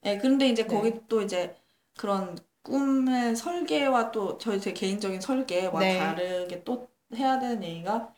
네, 0.02 0.18
근데 0.18 0.49
이제 0.49 0.66
네. 0.66 0.75
거기 0.75 1.00
또 1.08 1.22
이제 1.22 1.56
그런 1.96 2.37
꿈의 2.62 3.37
설계와 3.37 4.11
또 4.11 4.38
저희 4.38 4.61
제 4.61 4.72
개인적인 4.72 5.20
설계와 5.20 5.80
네. 5.80 5.99
다르게 5.99 6.64
또 6.64 6.88
해야 7.14 7.38
되는 7.38 7.62
얘기가 7.62 8.12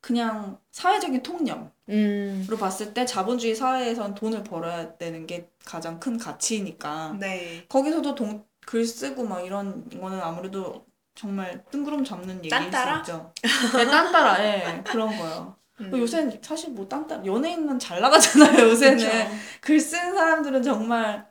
그냥 0.00 0.58
사회적인 0.72 1.22
통념으로 1.22 1.70
음. 1.88 2.46
봤을 2.58 2.94
때 2.94 3.04
자본주의 3.04 3.54
사회에선 3.54 4.14
돈을 4.14 4.44
벌어야 4.44 4.96
되는 4.96 5.26
게 5.26 5.48
가장 5.64 5.98
큰 6.00 6.16
가치니까 6.18 7.16
네. 7.18 7.64
거기서도 7.68 8.14
돈, 8.14 8.44
글 8.64 8.84
쓰고 8.86 9.24
막 9.24 9.40
이런 9.44 9.88
거는 9.88 10.20
아무래도 10.20 10.86
정말 11.14 11.64
뜬구름 11.70 12.04
잡는 12.04 12.36
얘기일 12.44 12.50
딴따라? 12.50 13.04
수 13.04 13.10
있죠. 13.10 13.32
네, 13.76 13.84
딴따라, 13.86 14.44
예, 14.44 14.82
그런 14.86 15.16
거요. 15.16 15.56
음. 15.80 15.90
요새는 15.96 16.40
사실 16.42 16.70
뭐 16.70 16.86
딴따라, 16.88 17.24
연예인은 17.24 17.78
잘 17.78 18.00
나가잖아요, 18.00 18.68
요새는. 18.70 18.98
그쵸. 18.98 19.36
글 19.60 19.80
쓰는 19.80 20.14
사람들은 20.14 20.62
정말 20.62 21.26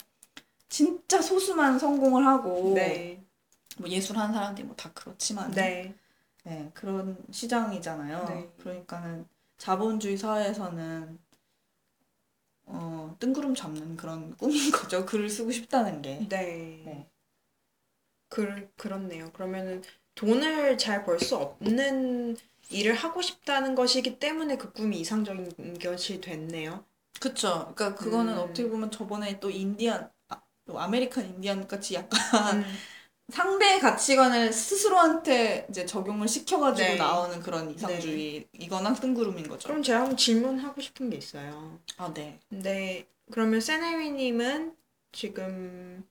진짜 0.69 1.21
소수만 1.21 1.79
성공을 1.79 2.25
하고 2.25 2.73
네. 2.75 3.23
뭐 3.77 3.87
예술하는 3.89 4.33
사람들이 4.33 4.65
뭐 4.65 4.75
다 4.75 4.91
그렇지만 4.93 5.51
네. 5.51 5.93
네, 6.47 6.71
그런 6.73 7.17
시장이잖아요. 7.29 8.25
네. 8.25 8.49
그러니까는 8.59 9.27
자본주의 9.57 10.15
사회에서는 10.17 11.19
어, 12.65 13.15
뜬구름 13.19 13.55
잡는 13.55 13.97
그런 13.97 14.35
꿈인 14.37 14.71
거죠. 14.71 15.05
글을 15.05 15.29
쓰고 15.29 15.51
싶다는 15.51 16.01
게. 16.01 16.25
네. 16.29 16.81
네. 16.85 17.09
그, 18.29 18.69
그렇네요. 18.77 19.31
그러면은 19.33 19.83
돈을 20.15 20.77
잘 20.77 21.05
벌 21.05 21.19
수 21.19 21.35
없는 21.35 22.35
일을 22.69 22.93
하고 22.95 23.21
싶다는 23.21 23.75
것이기 23.75 24.19
때문에 24.19 24.57
그 24.57 24.71
꿈이 24.73 24.99
이상적인 24.99 25.79
것이 25.79 26.19
됐네요. 26.21 26.85
그쵸. 27.19 27.71
그러니까 27.75 27.95
그거는 27.95 28.33
음. 28.33 28.39
어떻게 28.39 28.67
보면 28.69 28.91
저번에 28.91 29.39
또 29.39 29.49
인디안 29.49 30.09
아, 30.29 30.41
또 30.65 30.79
아메리칸 30.79 31.25
인디안 31.25 31.67
같이 31.67 31.95
약간 31.95 32.57
음. 32.59 32.65
상대의 33.29 33.79
가치관을 33.79 34.53
스스로한테 34.53 35.67
이제 35.69 35.85
적용을 35.85 36.27
시켜가지고 36.27 36.87
네. 36.87 36.95
나오는 36.95 37.39
그런 37.41 37.71
이상주의이거나 37.71 38.93
뜬구름인 38.93 39.47
거죠. 39.49 39.67
그럼 39.67 39.83
제가 39.83 39.99
한번 40.01 40.15
질문하고 40.17 40.79
싶은 40.79 41.09
게 41.09 41.17
있어요. 41.17 41.79
아, 41.97 42.13
네. 42.13 42.39
근데 42.49 43.05
그러면 43.31 43.59
세네미님은 43.59 44.75
지금 45.11 46.07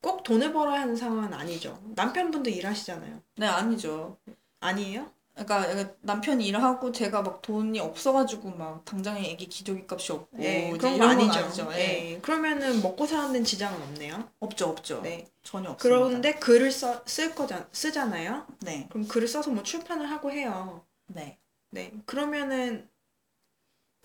꼭 0.00 0.22
돈을 0.22 0.52
벌어야 0.52 0.82
하는 0.82 0.94
상황은 0.94 1.34
아니죠. 1.34 1.82
남편분도 1.96 2.48
일하시잖아요. 2.50 3.20
네, 3.36 3.46
아니죠. 3.46 4.16
아니에요? 4.60 5.10
그러니까 5.34 5.94
남편이 6.02 6.46
일을 6.46 6.62
하고 6.62 6.92
제가 6.92 7.22
막 7.22 7.40
돈이 7.40 7.80
없어가지고 7.80 8.50
막 8.50 8.84
당장에 8.84 9.30
애기 9.30 9.46
기저귀 9.46 9.84
값이 9.88 10.12
없고 10.12 10.36
네, 10.36 10.70
그런 10.76 10.98
거건 10.98 11.30
아니죠. 11.30 11.68
예. 11.72 11.76
네. 11.76 12.18
그러면은 12.20 12.82
먹고 12.82 13.06
사는 13.06 13.32
데 13.32 13.42
지장은 13.42 13.80
없네요. 13.80 14.28
없죠, 14.40 14.66
없죠. 14.68 15.00
네. 15.02 15.26
전혀 15.42 15.70
없습니다. 15.70 15.98
그런데 15.98 16.34
글을 16.34 16.70
써, 16.70 17.02
쓸 17.06 17.34
거잖, 17.34 17.66
쓰잖아요. 17.72 18.46
네, 18.60 18.86
그럼 18.90 19.06
글을 19.08 19.28
써서 19.28 19.50
뭐 19.50 19.62
출판을 19.62 20.10
하고 20.10 20.30
해요. 20.30 20.84
네. 21.06 21.38
네. 21.70 21.92
그러면은 22.04 22.88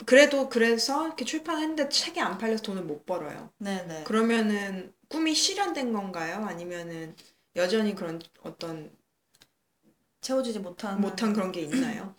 그래도 0.05 0.50
그래서 0.50 1.05
이렇게 1.08 1.25
출판했는데 1.25 1.89
책이 1.89 2.20
안 2.20 2.38
팔려서 2.38 2.63
돈을 2.63 2.84
못 2.84 3.05
벌어요. 3.05 3.50
네, 3.58 3.84
네. 3.88 4.03
그러면은 4.03 4.94
꿈이 5.10 5.34
실현된 5.34 5.94
건가요? 5.94 6.46
아니면은 6.46 7.15
여전히 7.55 7.96
그런 7.96 8.22
어떤 8.44 8.91
채워지지 10.25 10.60
못한 10.60 11.00
못한 11.01 11.34
그런 11.34 11.51
게 11.51 11.62
있나요? 11.62 12.15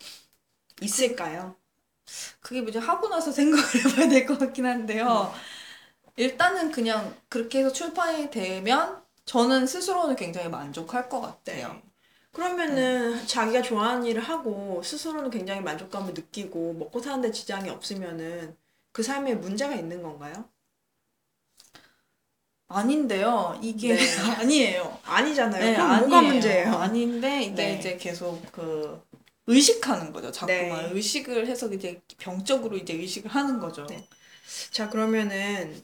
있을까요? 0.82 1.56
그게 2.40 2.60
이제 2.60 2.78
하고 2.78 3.08
나서 3.08 3.32
생각을 3.32 3.64
해봐야 3.84 4.08
될 4.08 4.26
것 4.26 4.38
같긴 4.38 4.66
한데요. 4.66 5.32
음. 5.34 5.40
일단은 6.16 6.70
그냥 6.72 7.14
그렇게 7.28 7.60
해서 7.60 7.72
출판이 7.72 8.30
되면 8.30 9.02
저는 9.24 9.66
스스로는 9.66 10.16
굉장히 10.16 10.48
만족할 10.48 11.08
것 11.08 11.20
같아요. 11.20 11.74
네. 11.74 11.82
그러면은 12.32 13.26
자기가 13.26 13.62
좋아하는 13.62 14.04
일을 14.06 14.22
하고 14.22 14.82
스스로는 14.84 15.30
굉장히 15.30 15.60
만족감을 15.62 16.14
느끼고 16.14 16.74
먹고 16.74 17.00
사는데 17.00 17.32
지장이 17.32 17.70
없으면은 17.70 18.56
그 18.92 19.02
삶에 19.02 19.34
문제가 19.34 19.74
있는 19.74 20.02
건가요? 20.02 20.48
아닌데요. 22.68 23.58
이게 23.62 23.94
네. 23.94 24.16
아니에요. 24.40 24.98
아니잖아요. 25.04 25.62
네, 25.64 25.74
그럼 25.74 25.88
뭐가 25.98 26.16
아니에요. 26.16 26.32
문제예요? 26.32 26.72
아닌데 26.74 27.42
이게 27.44 27.54
네. 27.54 27.65
이제 27.86 27.96
계속 27.96 28.40
그 28.52 29.00
의식하는 29.46 30.12
거죠. 30.12 30.30
자꾸만 30.32 30.86
네. 30.86 30.90
의식을 30.92 31.46
해서 31.46 31.72
이제 31.72 32.00
병적으로 32.18 32.76
이제 32.76 32.94
의식을 32.94 33.30
하는 33.30 33.60
거죠. 33.60 33.86
네. 33.88 34.08
자, 34.72 34.90
그러면은 34.90 35.82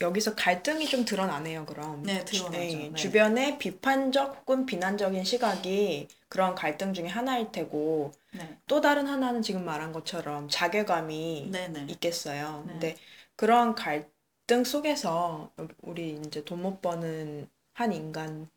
여기서 0.00 0.34
갈등이 0.34 0.86
좀 0.88 1.04
드러나네요, 1.04 1.66
그럼. 1.66 2.02
네, 2.02 2.24
드러나죠. 2.24 2.56
네, 2.58 2.88
네. 2.88 2.94
주변의 2.94 3.58
비판적 3.58 4.38
혹은 4.40 4.64
비난적인 4.64 5.24
시각이 5.24 6.08
그런 6.28 6.54
갈등 6.54 6.94
중에 6.94 7.06
하나일 7.06 7.52
테고 7.52 8.12
네. 8.32 8.56
또 8.66 8.80
다른 8.80 9.06
하나는 9.06 9.42
지금 9.42 9.64
말한 9.64 9.92
것처럼 9.92 10.48
자괴감이 10.48 11.48
네네. 11.52 11.86
있겠어요. 11.88 12.64
네. 12.66 12.72
근데 12.72 12.96
그런 13.36 13.74
갈등 13.74 14.64
속에서 14.64 15.50
우리 15.82 16.20
이제 16.26 16.44
돈 16.44 16.62
못 16.62 16.80
버는 16.80 17.48
한 17.74 17.92
인간 17.92 18.48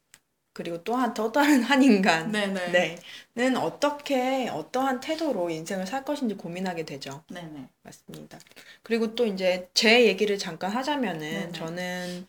그리고 0.53 0.83
또한 0.83 1.13
또 1.13 1.31
다른 1.31 1.63
한 1.63 1.81
인간 1.81 2.31
네네. 2.31 2.99
는 3.35 3.57
어떻게 3.57 4.47
어떠한 4.49 4.99
태도로 4.99 5.49
인생을 5.49 5.87
살 5.87 6.05
것인지 6.05 6.35
고민하게 6.35 6.85
되죠. 6.85 7.23
네네. 7.29 7.67
맞습니다. 7.81 8.37
그리고 8.83 9.15
또 9.15 9.25
이제 9.25 9.69
제 9.73 10.05
얘기를 10.05 10.37
잠깐 10.37 10.71
하자면은 10.71 11.29
네네. 11.29 11.51
저는 11.51 12.27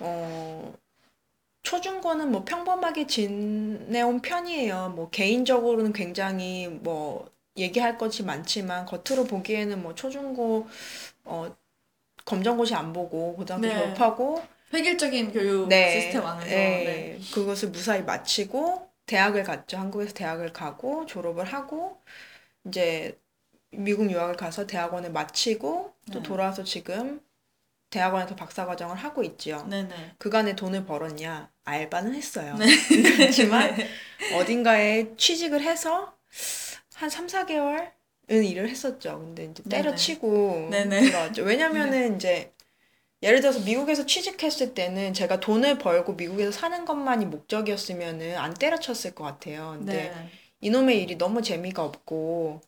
어 0.00 0.74
초중고는 1.62 2.32
뭐 2.32 2.44
평범하게 2.44 3.06
지내온 3.06 4.20
편이에요. 4.20 4.92
뭐 4.96 5.08
개인적으로는 5.10 5.92
굉장히 5.92 6.68
뭐 6.68 7.30
얘기할 7.56 7.96
것이 7.96 8.24
많지만 8.24 8.86
겉으로 8.86 9.24
보기에는 9.24 9.82
뭐 9.82 9.94
초중고 9.94 10.66
어 11.24 11.56
검정고시 12.24 12.74
안 12.74 12.92
보고 12.92 13.36
고등학교 13.36 13.62
네. 13.66 13.74
졸업하고 13.74 14.42
획일적인 14.74 15.32
교육 15.32 15.68
네, 15.68 16.00
시스템 16.00 16.24
안에서 16.24 16.46
네, 16.48 16.84
네. 16.84 17.18
그것을 17.32 17.70
무사히 17.70 18.02
마치고 18.02 18.88
대학을 19.06 19.42
갔죠. 19.44 19.76
한국에서 19.76 20.14
대학을 20.14 20.52
가고 20.52 21.06
졸업을 21.06 21.44
하고 21.44 22.00
이제 22.66 23.18
미국 23.70 24.10
유학을 24.10 24.36
가서 24.36 24.66
대학원을 24.66 25.12
마치고 25.12 25.94
또 26.12 26.18
네. 26.18 26.22
돌아와서 26.22 26.64
지금 26.64 27.20
대학원에서 27.90 28.34
박사 28.34 28.66
과정을 28.66 28.96
하고 28.96 29.22
있지요. 29.22 29.66
네네. 29.68 30.14
그간에 30.18 30.56
돈을 30.56 30.84
벌었냐? 30.84 31.50
알바는 31.64 32.14
했어요. 32.14 32.56
네. 32.58 32.66
그렇지만 33.16 33.76
어딘가에 34.34 35.16
취직을 35.16 35.62
해서 35.62 36.14
한 36.94 37.08
3, 37.10 37.26
4개월은 37.26 37.90
일을 38.28 38.68
했었죠. 38.68 39.18
근데 39.18 39.44
이제. 39.44 39.62
때려치고 39.68 40.68
네네. 40.70 41.02
들어왔죠. 41.02 41.42
왜냐면은 41.42 42.16
이제 42.16 42.52
예를 43.24 43.40
들어서 43.40 43.60
미국에서 43.60 44.04
취직했을 44.04 44.74
때는 44.74 45.14
제가 45.14 45.40
돈을 45.40 45.78
벌고 45.78 46.12
미국에서 46.12 46.52
사는 46.52 46.84
것만이 46.84 47.24
목적이었으면은 47.24 48.36
안 48.36 48.52
때려쳤을 48.52 49.14
것 49.14 49.24
같아요. 49.24 49.76
근데 49.78 50.10
네. 50.14 50.30
이놈의 50.60 51.02
일이 51.02 51.16
너무 51.16 51.40
재미가 51.40 51.82
없고 51.82 52.60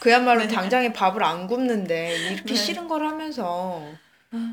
그야말로 0.00 0.40
네. 0.40 0.48
당장에 0.48 0.92
밥을 0.92 1.22
안 1.22 1.46
굽는데 1.46 2.32
이렇게 2.32 2.46
네. 2.46 2.54
싫은 2.54 2.88
걸 2.88 3.06
하면서 3.06 3.80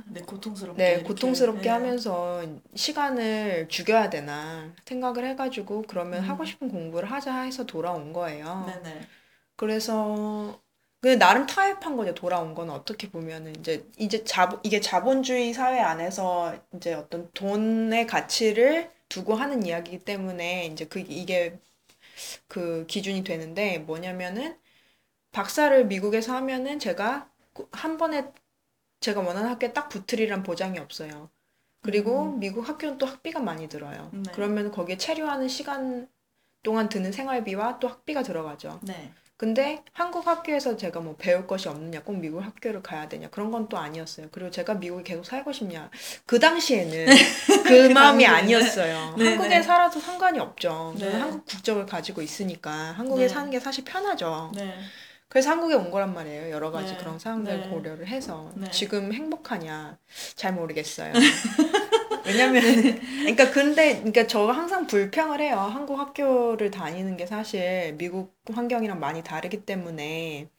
네, 0.05 0.21
고통스럽게. 0.21 0.83
네, 0.83 0.91
이렇게, 0.91 1.03
고통스럽게 1.03 1.63
네. 1.63 1.69
하면서 1.69 2.43
시간을 2.75 3.69
죽여야 3.69 4.11
되나 4.11 4.71
생각을 4.85 5.25
해가지고 5.25 5.85
그러면 5.87 6.23
음. 6.23 6.29
하고 6.29 6.45
싶은 6.45 6.69
공부를 6.69 7.11
하자 7.11 7.41
해서 7.41 7.65
돌아온 7.65 8.13
거예요. 8.13 8.65
네네. 8.67 9.01
그래서 9.55 10.61
근데 11.01 11.15
나름 11.15 11.47
타협한 11.47 11.97
거죠. 11.97 12.13
돌아온 12.13 12.53
건 12.53 12.69
어떻게 12.69 13.09
보면은 13.09 13.55
이제 13.55 13.87
이제 13.97 14.23
자 14.23 14.59
이게 14.63 14.79
자본주의 14.79 15.51
사회 15.51 15.79
안에서 15.79 16.55
이제 16.75 16.93
어떤 16.93 17.31
돈의 17.31 18.05
가치를 18.05 18.91
두고 19.09 19.33
하는 19.33 19.65
이야기이기 19.65 20.05
때문에 20.05 20.67
이제 20.67 20.85
그 20.85 20.99
이게 20.99 21.59
그 22.47 22.85
기준이 22.87 23.23
되는데 23.23 23.79
뭐냐면은 23.79 24.57
박사를 25.31 25.85
미국에서 25.87 26.35
하면은 26.35 26.77
제가 26.77 27.29
한 27.71 27.97
번에 27.97 28.31
제가 28.99 29.21
원하는 29.21 29.49
학교에 29.49 29.73
딱 29.73 29.89
붙으리란 29.89 30.43
보장이 30.43 30.77
없어요. 30.77 31.31
그리고 31.81 32.25
음. 32.25 32.39
미국 32.39 32.69
학교는 32.69 32.99
또 32.99 33.07
학비가 33.07 33.39
많이 33.39 33.67
들어요. 33.67 34.11
네. 34.13 34.31
그러면 34.33 34.69
거기에 34.71 34.97
체류하는 34.97 35.47
시간 35.47 36.07
동안 36.61 36.89
드는 36.89 37.11
생활비와 37.11 37.79
또 37.79 37.87
학비가 37.87 38.21
들어가죠. 38.21 38.79
네. 38.83 39.11
근데 39.41 39.83
한국 39.93 40.27
학교에서 40.27 40.77
제가 40.77 40.99
뭐 40.99 41.15
배울 41.17 41.47
것이 41.47 41.67
없느냐, 41.67 42.03
꼭 42.03 42.15
미국 42.17 42.41
학교를 42.41 42.83
가야 42.83 43.09
되냐, 43.09 43.27
그런 43.31 43.49
건 43.49 43.67
또 43.69 43.77
아니었어요. 43.79 44.27
그리고 44.31 44.51
제가 44.51 44.75
미국에 44.75 45.01
계속 45.01 45.25
살고 45.25 45.51
싶냐. 45.51 45.89
그 46.27 46.37
당시에는 46.37 47.07
그 47.65 47.89
마음이 47.91 48.23
당시에는. 48.23 48.29
아니었어요. 48.29 49.15
네, 49.17 49.29
한국에 49.29 49.49
네. 49.49 49.61
살아도 49.63 49.99
상관이 49.99 50.37
없죠. 50.39 50.93
저는 50.99 51.11
네. 51.13 51.19
한국 51.19 51.45
국적을 51.45 51.87
가지고 51.87 52.21
있으니까 52.21 52.71
한국에 52.71 53.23
네. 53.23 53.27
사는 53.29 53.49
게 53.49 53.59
사실 53.59 53.83
편하죠. 53.83 54.51
네. 54.53 54.75
그래서 55.27 55.49
한국에 55.49 55.73
온 55.73 55.89
거란 55.89 56.13
말이에요. 56.13 56.51
여러 56.51 56.69
가지 56.69 56.91
네. 56.93 56.97
그런 56.99 57.17
상황들을 57.17 57.61
네. 57.61 57.69
고려를 57.69 58.05
해서. 58.07 58.51
네. 58.53 58.69
지금 58.69 59.11
행복하냐? 59.11 59.97
잘 60.35 60.53
모르겠어요. 60.53 61.13
왜냐면, 62.25 62.61
그러니까 63.19 63.51
근데, 63.51 63.95
그러니까 63.97 64.27
저가 64.27 64.53
항상 64.53 64.87
불평을 64.87 65.41
해요. 65.41 65.57
한국 65.57 65.99
학교를 65.99 66.71
다니는 66.71 67.17
게 67.17 67.25
사실 67.25 67.95
미국 67.97 68.35
환경이랑 68.51 68.99
많이 68.99 69.23
다르기 69.23 69.65
때문에 69.65 70.49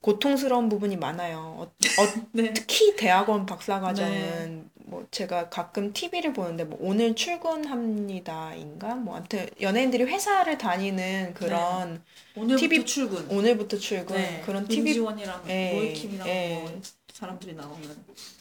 고통스러운 0.00 0.68
부분이 0.68 0.96
많아요. 0.96 1.38
어, 1.58 1.62
어, 1.62 1.68
네. 2.32 2.52
특히 2.52 2.94
대학원 2.96 3.44
박사과정은 3.44 4.70
뭐 4.86 5.04
제가 5.10 5.48
가끔 5.48 5.92
TV를 5.92 6.32
보는데 6.32 6.62
뭐 6.64 6.78
오늘 6.80 7.16
출근합니다인가 7.16 8.94
뭐 8.94 9.16
아무튼 9.16 9.48
연예인들이 9.60 10.04
회사를 10.04 10.58
다니는 10.58 11.34
그런 11.34 12.04
오늘부터 12.36 12.56
TV 12.56 12.84
출근. 12.84 13.28
오늘부터 13.28 13.78
출근 13.78 14.14
네. 14.14 14.40
그런 14.46 14.68
TV 14.68 14.92
임지원이랑 14.92 15.42
예, 15.48 15.72
로이킴이랑 15.72 16.28
예. 16.28 16.60
뭐 16.60 16.80
사람들이 17.16 17.54
나오는. 17.54 17.96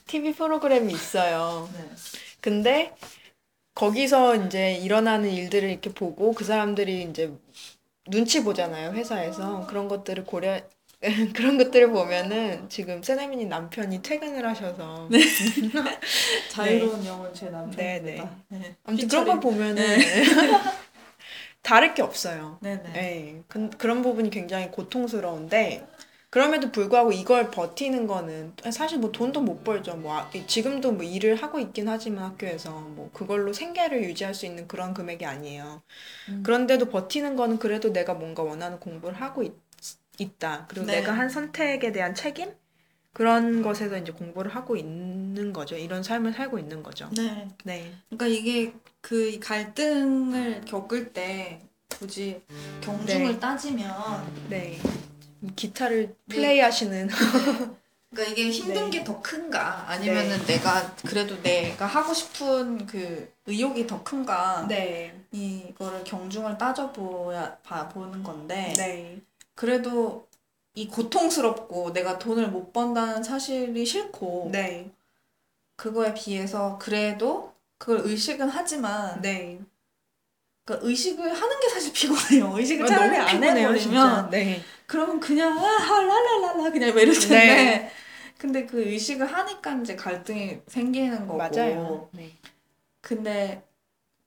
TV 0.06 0.34
프로그램이 0.34 0.92
있어요. 0.92 1.70
네. 1.74 1.90
근데 2.42 2.94
거기서 3.74 4.36
이제 4.36 4.74
일어나는 4.74 5.30
일들을 5.32 5.70
이렇게 5.70 5.94
보고 5.94 6.34
그 6.34 6.44
사람들이 6.44 7.04
이제 7.04 7.32
눈치 8.10 8.44
보잖아요, 8.44 8.92
회사에서. 8.92 9.66
그런 9.68 9.88
것들을 9.88 10.26
고려, 10.26 10.60
그런 11.34 11.58
것들을 11.58 11.90
보면은 11.90 12.68
지금 12.68 13.02
세네미님 13.02 13.48
남편이 13.48 14.02
퇴근을 14.02 14.46
하셔서. 14.46 15.08
자유로운 16.52 17.06
영혼 17.06 17.34
제 17.34 17.46
네, 17.46 17.52
남편입니다. 17.52 18.36
네. 18.50 18.76
아무튼 18.84 19.08
그런 19.08 19.26
걸. 19.26 19.40
보면은 19.40 19.86
다를 21.64 21.94
게 21.94 22.02
없어요. 22.02 22.60
네네. 22.62 22.94
예, 22.98 23.42
그, 23.48 23.70
그런 23.78 24.02
부분이 24.02 24.30
굉장히 24.32 24.70
고통스러운데 24.70 25.88
그럼에도 26.36 26.70
불구하고 26.70 27.14
이걸 27.14 27.50
버티는 27.50 28.08
거는 28.08 28.52
사실 28.70 29.00
뭐 29.00 29.10
돈도 29.10 29.40
못 29.40 29.64
벌죠. 29.64 29.96
뭐 29.96 30.18
아- 30.18 30.30
지금도 30.48 30.92
뭐 30.92 31.02
일을 31.02 31.38
하고 31.38 31.62
있긴 31.62 31.88
하지만 31.88 32.26
학교에서 32.26 32.72
뭐 32.72 33.10
그걸로 33.14 33.54
생계를 33.54 34.04
유지할 34.04 34.34
수 34.34 34.46
있는 34.46 34.68
그런 34.68 34.94
금액이 34.94 35.26
아니에요. 35.26 35.82
음. 36.28 36.44
그런데도 36.44 36.90
버티는 36.90 37.38
거는 37.38 37.58
그래도 37.58 37.94
내가 37.94 38.16
뭔가 38.16 38.44
원하는 38.44 38.82
공부를 38.82 39.16
하고 39.16 39.44
있, 39.44 39.54
있다. 40.20 40.66
그리고 40.68 40.88
네. 40.88 41.00
내가 41.00 41.14
한 41.14 41.30
선택에 41.30 41.94
대한 41.94 42.14
책임 42.14 42.52
그런 43.14 43.62
것에서 43.62 43.98
이제 43.98 44.12
공부를 44.12 44.54
하고 44.54 44.76
있는 44.76 45.54
거죠. 45.54 45.78
이런 45.78 46.04
삶을 46.04 46.34
살고 46.34 46.60
있는 46.60 46.84
거죠. 46.84 47.10
네. 47.16 47.48
네. 47.64 47.94
그러니까 48.10 48.28
이게 48.28 48.74
그 49.00 49.40
갈등을 49.40 50.66
겪을 50.66 51.14
때 51.14 51.62
굳이 51.98 52.42
경중을 52.82 53.32
네. 53.32 53.40
따지면 53.40 54.50
네. 54.50 54.78
이 55.42 55.48
기타를 55.56 56.16
네. 56.26 56.36
플레이하시는 56.36 57.10
그러니까 58.12 58.32
이게 58.32 58.50
힘든 58.50 58.90
네. 58.90 59.00
게더 59.00 59.22
큰가 59.22 59.90
아니면은 59.90 60.46
내가 60.46 60.96
그래도 61.06 61.42
내가 61.42 61.86
하고 61.86 62.14
싶은 62.14 62.86
그 62.86 63.32
의욕이 63.46 63.86
더 63.88 64.04
큰가 64.04 64.66
네. 64.68 65.14
이거를 65.32 66.04
경중을 66.06 66.58
따져보야 66.58 67.58
봐 67.58 67.90
보는 67.90 68.24
건데 68.24 68.74
네. 68.78 69.22
그래도 69.54 70.28
이 70.74 70.88
고통스럽고 70.88 71.94
내가 71.94 72.18
돈을 72.18 72.50
못 72.50 72.72
번다는 72.72 73.24
사실이 73.24 73.86
싫고 73.86 74.50
네. 74.52 74.92
그거에 75.76 76.14
비해서 76.14 76.78
그래도 76.80 77.54
그걸 77.78 78.02
의식은 78.06 78.50
하지만 78.50 79.22
네. 79.22 79.60
그러니까 80.66 80.88
의식을 80.88 81.34
하는 81.34 81.60
게 81.60 81.70
사실 81.70 81.94
피곤해요. 81.94 82.58
의식을 82.58 82.86
아, 82.86 82.88
차라리 82.88 83.18
안. 83.18 83.44
해버리면 83.44 84.30
네. 84.32 84.62
그러면 84.88 85.20
그냥 85.20 85.58
아 85.58 86.02
랄랄랄라 86.02 86.72
그냥 86.72 86.92
뭐 86.92 87.02
이럴 87.02 87.14
텐데 87.14 87.36
네. 87.38 87.92
근데 88.38 88.66
그 88.66 88.82
의식을 88.82 89.26
하니까 89.26 89.74
이제 89.76 89.96
갈등이 89.96 90.60
생기는 90.68 91.28
거고 91.28 91.38
맞아요. 91.38 92.10
네. 92.12 92.32
근데 93.02 93.64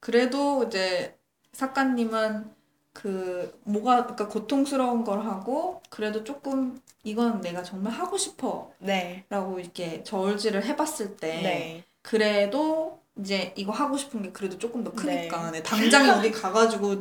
그래도 0.00 0.64
이제 0.64 1.16
작가님은 1.52 2.50
그 2.92 3.60
뭐가 3.64 4.02
그러니까 4.04 4.28
고통스러운 4.28 5.04
걸 5.04 5.20
하고 5.20 5.82
그래도 5.90 6.22
조금 6.24 6.80
이건 7.02 7.40
내가 7.40 7.62
정말 7.62 7.92
하고 7.92 8.16
싶어라고 8.16 8.74
네. 8.78 9.24
이렇게 9.28 10.02
저울질을 10.04 10.64
해봤을 10.64 11.16
때 11.16 11.42
네. 11.42 11.84
그래도 12.02 12.97
이제 13.18 13.52
이거 13.56 13.72
하고 13.72 13.96
싶은 13.96 14.22
게 14.22 14.30
그래도 14.32 14.58
조금 14.58 14.84
더 14.84 14.92
크니까 14.92 15.50
네. 15.50 15.58
네, 15.58 15.62
당장 15.62 16.06
여기 16.08 16.30
가가지고 16.32 17.00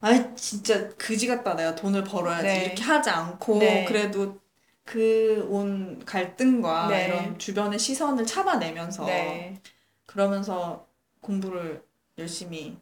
아 0.00 0.34
진짜 0.34 0.88
그지 0.96 1.26
같다 1.26 1.54
내가 1.54 1.74
돈을 1.74 2.04
벌어야지 2.04 2.44
네. 2.46 2.64
이렇게 2.66 2.82
하지 2.82 3.10
않고 3.10 3.58
네. 3.58 3.84
그래도 3.86 4.40
그 4.84 5.46
온 5.48 6.04
갈등과 6.04 6.88
네. 6.88 7.06
이런 7.06 7.38
주변의 7.38 7.78
시선을 7.78 8.26
참아내면서 8.26 9.06
네. 9.06 9.60
그러면서 10.06 10.86
공부를 11.20 11.82
열심히 12.18 12.76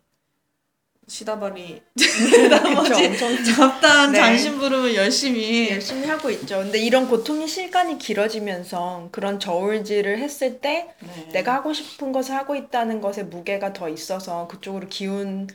시다발이 1.08 1.82
그쵸, 1.94 2.48
나머지 2.48 3.06
엄청 3.06 3.44
잡다한 3.44 4.12
네. 4.12 4.18
잔심부름을 4.18 4.94
열심히 4.94 5.70
열심히 5.70 6.06
하고 6.06 6.30
있죠. 6.30 6.58
근데 6.58 6.78
이런 6.78 7.08
고통의 7.08 7.48
시간이 7.48 7.98
길어지면서 7.98 9.08
그런 9.10 9.40
저울질을 9.40 10.18
했을 10.18 10.60
때 10.60 10.94
네. 11.00 11.28
내가 11.32 11.54
하고 11.54 11.72
싶은 11.72 12.12
것을 12.12 12.34
하고 12.34 12.54
있다는 12.54 13.00
것에 13.00 13.24
무게가 13.24 13.72
더 13.72 13.88
있어서 13.88 14.46
그쪽으로 14.48 14.88
기우는 14.88 15.48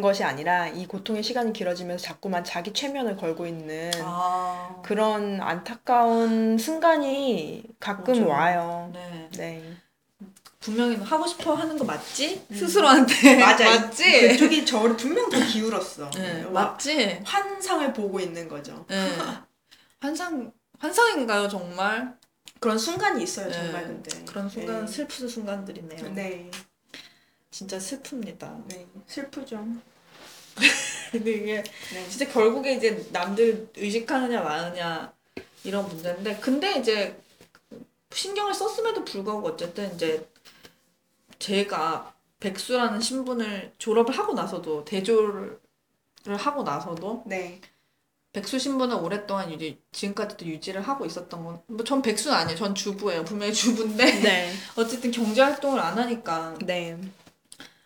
것이 0.00 0.24
아니라 0.24 0.68
이 0.68 0.86
고통의 0.86 1.22
시간이 1.22 1.52
길어지면서 1.52 2.02
자꾸만 2.02 2.44
자기 2.44 2.72
최면을 2.72 3.16
걸고 3.16 3.46
있는 3.46 3.90
아, 4.02 4.80
그런 4.84 5.40
안타까운 5.40 6.56
순간이 6.58 7.64
가끔 7.78 8.26
맞아요. 8.26 8.28
와요. 8.28 8.90
네. 8.94 9.28
네. 9.36 9.62
분명히 10.60 10.96
하고 10.96 11.26
싶어 11.26 11.54
하는 11.54 11.78
거 11.78 11.84
맞지? 11.84 12.46
스스로한테 12.52 13.34
음. 13.36 13.40
맞아. 13.40 13.64
맞지? 13.80 14.28
그쪽이 14.28 14.66
저를 14.66 14.96
분명 14.96 15.30
더 15.30 15.38
기울었어. 15.44 16.10
네, 16.10 16.42
막 16.44 16.52
맞지? 16.52 17.20
환상을 17.24 17.92
보고 17.92 18.18
있는 18.20 18.48
거죠. 18.48 18.84
네. 18.88 19.16
환상 20.00 20.52
환상인가요 20.78 21.48
정말? 21.48 22.16
그런 22.60 22.76
순간이 22.76 23.22
있어요, 23.22 23.46
네. 23.48 23.52
정말 23.52 23.86
근데. 23.86 24.24
그런 24.24 24.48
순간 24.48 24.84
네. 24.84 24.92
슬픈 24.92 25.28
순간들이네요. 25.28 26.14
네. 26.14 26.50
진짜 27.50 27.78
슬픕니다. 27.78 28.66
네. 28.68 28.86
슬프죠. 29.06 29.64
근데 31.12 31.30
이게 31.32 31.62
네. 31.92 32.08
진짜 32.08 32.28
결국에 32.28 32.74
이제 32.74 33.06
남들 33.12 33.70
의식하느냐 33.76 34.40
마느냐 34.42 35.12
이런 35.64 35.86
문제인데 35.86 36.36
근데 36.38 36.78
이제 36.78 37.18
신경을 38.12 38.52
썼음에도 38.52 39.04
불구하고 39.04 39.48
어쨌든 39.48 39.94
이제 39.94 40.28
제가 41.38 42.14
백수라는 42.40 43.00
신분을 43.00 43.74
졸업을 43.78 44.16
하고 44.18 44.32
나서도 44.34 44.84
대졸을 44.84 45.58
하고 46.38 46.62
나서도 46.62 47.24
네. 47.26 47.60
백수 48.32 48.58
신분을 48.58 48.96
오랫동안 48.96 49.50
이제 49.50 49.78
지금까지도 49.92 50.46
유지를 50.46 50.82
하고 50.82 51.06
있었던 51.06 51.44
건 51.44 51.62
뭐 51.68 51.84
전 51.84 52.02
백수는 52.02 52.36
아니에요. 52.36 52.56
전 52.58 52.74
주부예요. 52.74 53.24
분명히 53.24 53.52
주부인데 53.52 54.04
네. 54.20 54.52
어쨌든 54.76 55.10
경제 55.10 55.40
활동을 55.42 55.80
안 55.80 55.98
하니까 55.98 56.54
네. 56.64 56.98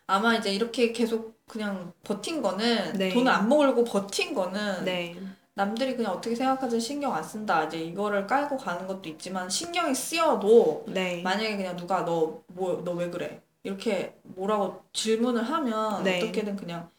아마 0.07 0.35
이제 0.35 0.53
이렇게 0.53 0.91
계속 0.91 1.33
그냥 1.47 1.93
버틴 2.03 2.41
거는 2.41 2.93
네. 2.93 3.09
돈을 3.13 3.31
안 3.31 3.47
모으려고 3.49 3.83
버틴 3.83 4.33
거는 4.33 4.85
네. 4.85 5.15
남들이 5.55 5.95
그냥 5.95 6.13
어떻게 6.13 6.35
생각하지 6.35 6.79
신경 6.81 7.13
안 7.13 7.23
쓴다 7.23 7.63
이제 7.65 7.79
이거를 7.79 8.25
깔고 8.27 8.57
가는 8.57 8.87
것도 8.87 9.07
있지만 9.09 9.49
신경이 9.49 9.93
쓰여도 9.95 10.85
네. 10.87 11.21
만약에 11.21 11.57
그냥 11.57 11.77
누가 11.77 12.03
너 12.05 12.43
뭐 12.55 12.83
너 12.83 12.93
왜 12.93 13.09
그래 13.09 13.41
이렇게 13.63 14.15
뭐라고 14.23 14.83
질문을 14.93 15.43
하면 15.43 16.03
네. 16.03 16.17
어떻게든 16.17 16.55
그냥 16.55 16.89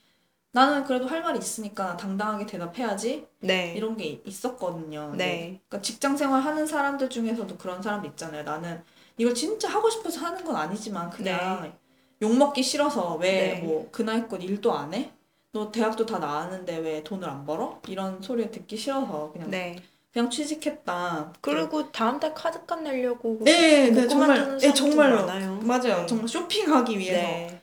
나는 0.52 0.84
그래도 0.84 1.06
할 1.06 1.22
말이 1.22 1.38
있으니까 1.38 1.96
당당하게 1.96 2.46
대답해야지 2.46 3.26
네. 3.40 3.74
이런 3.76 3.96
게 3.96 4.22
있었거든요. 4.24 5.12
네. 5.16 5.60
그러니까 5.68 5.82
직장 5.82 6.16
생활 6.16 6.42
하는 6.42 6.66
사람들 6.66 7.10
중에서도 7.10 7.56
그런 7.56 7.82
사람도 7.82 8.08
있잖아요. 8.10 8.44
나는 8.44 8.82
이걸 9.18 9.34
진짜 9.34 9.68
하고 9.68 9.90
싶어서 9.90 10.20
하는 10.20 10.44
건 10.44 10.56
아니지만 10.56 11.10
그냥 11.10 11.76
욕 12.22 12.36
먹기 12.36 12.62
싫어서 12.62 13.16
왜 13.16 13.30
네. 13.30 13.60
뭐 13.62 13.88
그날것 13.90 14.42
일도 14.42 14.72
안 14.72 14.94
해? 14.94 15.12
너 15.52 15.70
대학도 15.70 16.06
다 16.06 16.18
나왔는데 16.18 16.78
왜 16.78 17.04
돈을 17.04 17.28
안 17.28 17.44
벌어? 17.44 17.80
이런 17.88 18.22
소리 18.22 18.50
듣기 18.50 18.76
싫어서 18.76 19.32
그냥 19.32 19.50
네. 19.50 19.76
그냥 20.14 20.30
취직했다. 20.30 21.34
그리고 21.40 21.90
다음 21.90 22.20
달 22.20 22.32
카드값 22.32 22.82
내려고 22.82 23.36
네, 23.42 23.90
네 23.90 24.06
정말, 24.06 24.58
네 24.58 24.72
정말로 24.72 25.26
많아요. 25.26 25.56
맞아요. 25.56 25.96
네. 26.02 26.06
정말 26.06 26.28
쇼핑하기 26.28 26.98
위해서 27.00 27.20
네. 27.20 27.60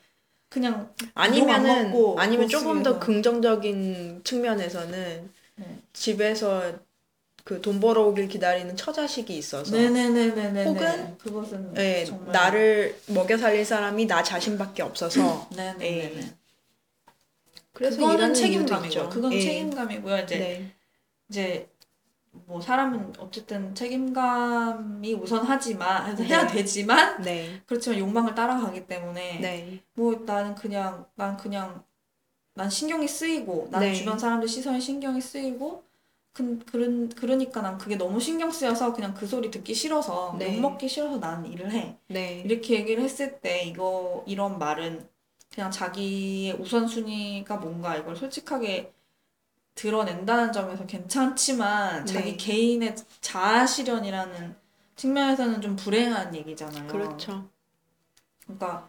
그냥 0.50 0.94
아니면은 1.14 1.94
아니면 2.18 2.50
조금 2.50 2.84
더. 2.84 3.00
긍정적인 3.00 4.26
측면에서는 4.26 5.32
네. 5.56 5.78
집에서 5.94 6.74
그 7.46 7.62
돈 7.62 7.80
벌어오길 7.80 8.28
기다리는 8.28 8.76
처자식이 8.76 9.36
있어서 9.38 9.76
네네네네네. 9.76 10.66
혹은 10.66 11.18
그것은 11.18 11.74
네, 11.74 12.04
정말 12.06 12.34
나를 12.34 13.00
먹여 13.08 13.38
살릴 13.38 13.64
사람이 13.66 14.08
나 14.08 14.22
자신밖에 14.24 14.84
없어서 14.84 15.48
네네네. 15.56 15.80
예. 16.20 16.34
그래서 17.74 17.96
그거는 17.96 18.36
있죠. 18.88 19.10
그건 19.10 19.34
예. 19.34 19.40
책임감이고요. 19.40 20.18
이제 20.20 20.38
네. 20.38 20.72
이제 21.30 21.71
뭐 22.32 22.62
사람은 22.62 23.14
어쨌든 23.20 23.76
책임감이 23.76 25.14
우선하지만 25.14 26.18
해야 26.20 26.48
네. 26.48 26.54
되지만 26.54 27.22
네. 27.24 27.62
그렇지만 27.66 28.00
욕망을 28.00 28.36
따라가기 28.36 28.88
때문에 28.88 29.40
네. 29.40 29.84
뭐 29.94 30.16
나는 30.26 30.56
그냥 30.56 31.06
난 31.16 31.38
그냥 31.38 31.84
난 32.54 32.70
신경이 32.70 33.08
쓰이고 33.08 33.68
나는 33.70 33.88
네. 33.88 33.94
주변 33.94 34.18
사람들 34.18 34.48
시선에 34.48 34.80
신경이 34.80 35.22
쓰이고 35.22 35.84
그, 36.34 36.60
그런 36.66 37.10
그러니까 37.10 37.62
난 37.62 37.78
그게 37.78 37.98
너무 37.98 38.20
신경 38.20 38.50
쓰여서 38.50 38.94
그냥 38.94 39.14
그 39.14 39.28
소리 39.28 39.52
듣기 39.52 39.74
싫어서 39.74 40.36
네. 40.40 40.56
욕 40.56 40.62
먹기 40.62 40.88
싫어서 40.88 41.18
나는 41.18 41.52
일을 41.52 41.72
해 41.72 41.98
네. 42.08 42.42
이렇게 42.46 42.76
얘기를 42.76 43.04
했을 43.04 43.40
때 43.42 43.64
이거 43.64 44.24
이런 44.26 44.58
말은 44.58 45.08
그냥 45.54 45.70
자기의 45.70 46.54
우선순위가 46.54 47.58
뭔가 47.58 47.98
이걸 47.98 48.16
솔직하게 48.16 48.94
드러낸다는 49.76 50.52
점에서 50.52 50.86
괜찮지만 50.86 52.06
자기 52.06 52.32
네. 52.32 52.38
개인의 52.38 52.96
자아 53.22 53.66
실현이라는 53.66 54.56
측면에서는 54.96 55.62
좀 55.62 55.76
불행한 55.76 56.36
얘기잖아요. 56.36 56.88
그렇죠. 56.88 57.50
그러니까 58.44 58.88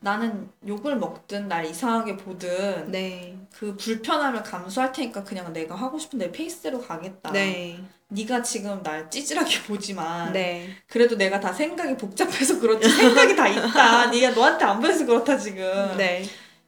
나는 0.00 0.50
욕을 0.66 0.96
먹든 0.96 1.48
날 1.48 1.64
이상하게 1.64 2.16
보든 2.16 2.90
네. 2.90 3.36
그 3.52 3.74
불편함을 3.76 4.42
감수할 4.42 4.92
테니까 4.92 5.24
그냥 5.24 5.52
내가 5.52 5.74
하고 5.74 5.98
싶은 5.98 6.18
내 6.18 6.30
페이스대로 6.30 6.80
가겠다. 6.80 7.32
네. 7.32 7.80
네가 8.08 8.42
지금 8.42 8.82
날 8.82 9.10
찌질하게 9.10 9.62
보지만 9.66 10.32
네. 10.32 10.68
그래도 10.86 11.16
내가 11.16 11.40
다 11.40 11.52
생각이 11.52 11.96
복잡해서 11.96 12.60
그렇지 12.60 12.88
생각이 12.88 13.34
다 13.34 13.48
있다. 13.48 14.06
네가 14.10 14.30
너한테 14.30 14.64
안 14.64 14.80
보여서 14.80 15.06
그렇다 15.06 15.38
지금. 15.38 15.96
네. 15.96 16.24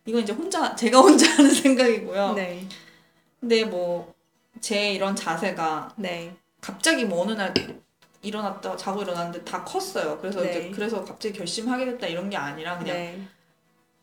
이건 0.06 0.22
이제 0.22 0.32
혼자 0.32 0.74
제가 0.74 0.98
혼자 1.00 1.30
하는 1.30 1.50
생각이고요. 1.52 2.32
네. 2.32 2.66
근데 3.40 3.64
뭐 3.64 4.18
제 4.60 4.92
이런 4.92 5.14
자세가 5.14 5.92
네. 5.96 6.34
갑자기 6.60 7.04
뭐 7.04 7.22
어느 7.22 7.32
날 7.32 7.54
일어났다 8.22 8.76
자고 8.76 9.02
일어났는데 9.02 9.44
다 9.44 9.62
컸어요. 9.64 10.18
그래서 10.18 10.40
네. 10.40 10.50
이제 10.50 10.70
그래서 10.74 11.04
갑자기 11.04 11.36
결심하게 11.36 11.84
됐다 11.84 12.06
이런 12.08 12.28
게 12.28 12.36
아니라 12.36 12.76
그냥 12.78 12.96
네. 12.96 13.22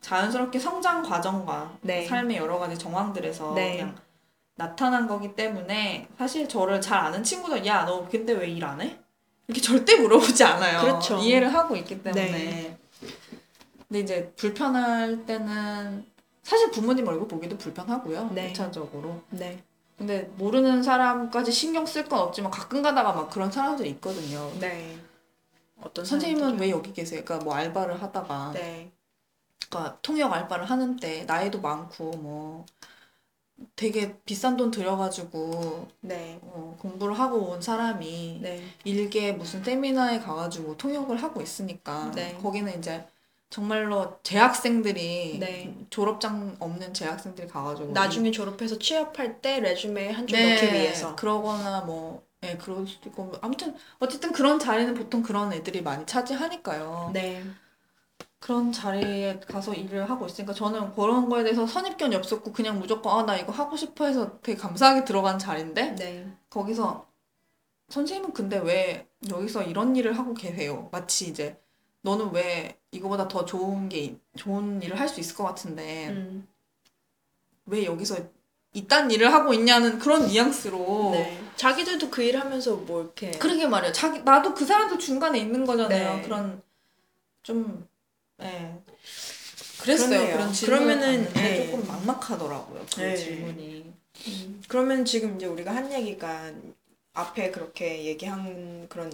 자연스럽게 0.00 0.58
성장 0.58 1.02
과정과 1.02 1.76
네. 1.82 2.06
삶의 2.06 2.36
여러 2.38 2.58
가지 2.58 2.78
정황들에서 2.78 3.52
네. 3.54 3.72
그냥 3.76 3.96
나타난 4.54 5.06
거기 5.06 5.34
때문에 5.34 6.08
사실 6.16 6.48
저를 6.48 6.80
잘 6.80 6.98
아는 7.00 7.22
친구들 7.22 7.66
야 7.66 7.84
너 7.84 8.08
근데 8.08 8.32
왜 8.32 8.48
일 8.48 8.64
안 8.64 8.80
해? 8.80 8.98
이렇게 9.48 9.60
절대 9.60 9.96
물어보지 9.96 10.42
않아요. 10.42 10.80
그렇죠. 10.80 11.18
이해를 11.18 11.52
하고 11.52 11.76
있기 11.76 12.02
때문에. 12.02 12.30
네. 12.32 12.78
근데 13.86 14.00
이제 14.00 14.32
불편할 14.36 15.26
때는 15.26 16.06
사실 16.46 16.70
부모님 16.70 17.08
얼굴 17.08 17.26
보기도 17.26 17.58
불편하고요. 17.58 18.30
네. 18.32 18.52
1차적으로. 18.52 19.20
네. 19.30 19.64
근데 19.98 20.30
모르는 20.36 20.80
사람까지 20.80 21.50
신경 21.50 21.84
쓸 21.86 22.04
건 22.04 22.20
없지만 22.20 22.52
가끔 22.52 22.82
가다가 22.82 23.12
막 23.12 23.28
그런 23.30 23.50
사람들이 23.50 23.90
있거든요. 23.90 24.52
네. 24.60 24.96
어떤 25.82 26.04
선생님은 26.04 26.60
왜 26.60 26.70
여기 26.70 26.92
계세요? 26.92 27.22
그러니까 27.24 27.44
뭐 27.44 27.54
알바를 27.54 28.00
하다가 28.00 28.52
네. 28.54 28.92
그러니까 29.68 29.98
통역 30.02 30.32
알바를 30.32 30.66
하는데 30.66 31.24
나이도 31.24 31.60
많고 31.60 32.10
뭐 32.12 32.64
되게 33.74 34.16
비싼 34.24 34.56
돈 34.56 34.70
들여가지고 34.70 35.88
네. 36.02 36.38
어, 36.42 36.76
공부를 36.78 37.18
하고 37.18 37.38
온 37.38 37.60
사람이 37.60 38.38
네. 38.40 38.62
일개 38.84 39.32
무슨 39.32 39.64
세미나에 39.64 40.20
가가지고 40.20 40.76
통역을 40.76 41.20
하고 41.20 41.42
있으니까 41.42 42.12
네. 42.14 42.38
거기는 42.40 42.78
이제 42.78 43.04
정말로 43.50 44.18
재학생들이 44.22 45.38
네. 45.38 45.74
졸업장 45.90 46.56
없는 46.58 46.92
재학생들이 46.94 47.48
가가지고 47.48 47.92
나중에 47.92 48.30
졸업해서 48.30 48.78
취업할 48.78 49.40
때 49.40 49.60
레주메에 49.60 50.10
한줄 50.10 50.38
네, 50.38 50.54
넣기 50.54 50.72
위해서. 50.74 51.16
그러거나 51.16 51.82
뭐 51.82 52.24
예, 52.42 52.56
그럴 52.56 52.86
수도 52.86 53.08
있고 53.08 53.32
아무튼 53.40 53.74
어쨌든 53.98 54.32
그런 54.32 54.58
자리는 54.58 54.92
보통 54.94 55.22
그런 55.22 55.52
애들이 55.52 55.82
많이 55.82 56.04
차지하니까요. 56.06 57.10
네. 57.14 57.42
그런 58.38 58.70
자리에 58.72 59.40
가서 59.40 59.74
일을 59.74 60.08
하고 60.10 60.26
있으니까 60.26 60.52
저는 60.54 60.94
그런 60.94 61.28
거에 61.28 61.42
대해서 61.42 61.66
선입견이 61.66 62.14
없었고 62.16 62.52
그냥 62.52 62.78
무조건 62.78 63.18
아 63.18 63.26
나 63.26 63.36
이거 63.36 63.52
하고 63.52 63.76
싶어 63.76 64.06
해서 64.06 64.38
되게 64.40 64.56
감사하게 64.58 65.04
들어간 65.04 65.38
자리인데 65.38 65.96
네. 65.96 66.26
거기서 66.50 67.06
선생님은 67.88 68.32
근데 68.34 68.58
왜 68.58 69.08
여기서 69.30 69.62
이런 69.64 69.96
일을 69.96 70.18
하고 70.18 70.34
계세요? 70.34 70.88
마치 70.92 71.28
이제 71.28 71.60
너는 72.06 72.30
왜 72.32 72.78
이거보다 72.92 73.26
더 73.26 73.44
좋은 73.44 73.88
게 73.88 73.98
있- 73.98 74.20
좋은 74.36 74.80
일을 74.80 74.98
할 74.98 75.08
수 75.08 75.18
있을 75.18 75.34
것 75.34 75.42
같은데 75.42 76.08
음. 76.10 76.46
왜 77.66 77.84
여기서 77.84 78.16
이딴 78.72 79.10
일을 79.10 79.32
하고 79.32 79.52
있냐는 79.52 79.98
그런 79.98 80.26
뉘앙스로 80.28 81.10
네. 81.12 81.42
자기들도 81.56 82.10
그 82.10 82.22
일 82.22 82.38
하면서 82.38 82.76
뭐 82.76 83.02
이렇게 83.02 83.32
그러게 83.32 83.66
말이에요. 83.66 83.92
자기 83.92 84.20
나도 84.20 84.54
그 84.54 84.64
사람도 84.64 84.98
중간에 84.98 85.38
있는 85.40 85.64
거잖아요. 85.66 86.16
네. 86.16 86.22
그런 86.22 86.62
좀 87.42 87.88
예. 88.42 88.76
그랬어요. 89.80 90.08
그렇네요. 90.10 90.36
그런 90.36 90.52
그러면은, 90.52 91.32
예. 91.38 91.66
조금 91.70 91.86
막막하더라고요. 91.88 92.86
그 92.94 93.00
네. 93.00 93.16
질문이. 93.16 93.92
음, 94.28 94.62
그러면 94.68 95.04
지금 95.04 95.36
이제 95.36 95.46
우리가 95.46 95.74
한 95.74 95.92
얘기가 95.92 96.52
앞에 97.14 97.50
그렇게 97.50 98.04
얘기한 98.04 98.86
그런 98.88 99.10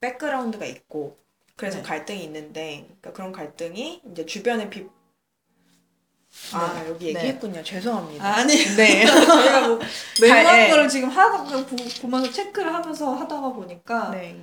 백그라운드가 0.00 0.64
있고 0.66 1.16
그래서 1.60 1.78
네. 1.78 1.82
갈등이 1.84 2.24
있는데 2.24 2.86
그러니까 2.86 3.12
그런 3.12 3.32
갈등이 3.32 4.02
이제 4.10 4.24
주변에 4.26 4.70
비 4.70 4.86
아, 6.52 6.84
여기 6.88 7.08
얘기했군요. 7.08 7.62
죄송합니다. 7.62 8.24
아니 8.24 8.54
네. 8.76 9.04
저희가 9.04 9.68
뭐 9.68 9.78
메모한 10.22 10.58
예. 10.60 10.70
거를 10.70 10.88
지금 10.88 11.08
하다가 11.10 11.66
보- 11.66 11.76
보면서 12.00 12.30
체크를 12.32 12.72
하면서 12.72 13.12
하다가 13.14 13.52
보니까 13.52 14.10
네, 14.12 14.36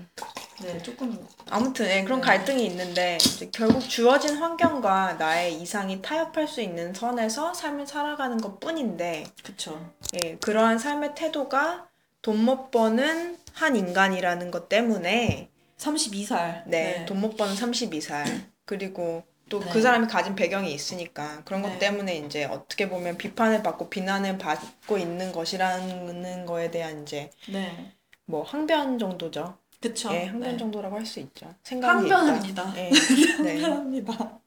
네. 0.62 0.78
조금 0.84 1.18
아무튼 1.50 1.88
예, 1.90 2.04
그런 2.04 2.20
네. 2.20 2.26
갈등이 2.28 2.66
있는데 2.68 3.18
결국 3.54 3.80
주어진 3.88 4.36
환경과 4.38 5.14
나의 5.14 5.60
이상이 5.62 6.02
타협할 6.02 6.48
수 6.48 6.62
있는 6.62 6.94
선에서 6.94 7.54
삶을 7.54 7.88
살아가는 7.88 8.38
것 8.38 8.60
뿐인데 8.60 9.26
그쵸. 9.44 9.80
예, 10.24 10.36
그러한 10.38 10.78
삶의 10.80 11.16
태도가 11.16 11.88
돈 12.22 12.38
못 12.44 12.70
버는 12.70 13.38
한 13.54 13.76
인간이라는 13.78 14.52
것 14.52 14.68
때문에 14.70 15.50
32살. 15.78 16.64
네, 16.68 17.06
돈 17.06 17.20
못 17.22 17.38
버는 17.38 17.56
32살 17.56 18.26
그리고 18.66 19.24
또그 19.50 19.66
네. 19.76 19.82
사람이 19.82 20.08
가진 20.08 20.36
배경이 20.36 20.74
있으니까 20.74 21.44
그런 21.46 21.62
것 21.62 21.70
네. 21.70 21.80
때문에 21.80 22.18
이제 22.18 22.46
어떻게 22.46 22.90
보면 22.90 23.18
비판을 23.18 23.64
받고 23.64 23.90
비난을 23.90 24.38
받고 24.38 24.98
있는 24.98 25.32
것이라는 25.32 26.46
거에 26.46 26.70
대한 26.72 27.04
이제 27.04 27.30
네. 27.50 27.94
뭐 28.26 28.44
항변 28.44 29.00
정도죠. 29.00 29.58
그쵸. 29.82 30.10
예, 30.14 30.26
항변 30.26 30.52
네. 30.52 30.58
정도라고 30.58 30.98
할 30.98 31.06
수 31.06 31.20
있죠. 31.22 31.54
생각이 31.64 32.10
항변합니다. 32.10 32.74
예, 32.78 32.90
네. 33.44 33.62
항변합니다. 33.62 34.40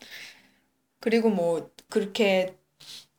그리고 1.01 1.31
뭐 1.31 1.71
그렇게 1.89 2.57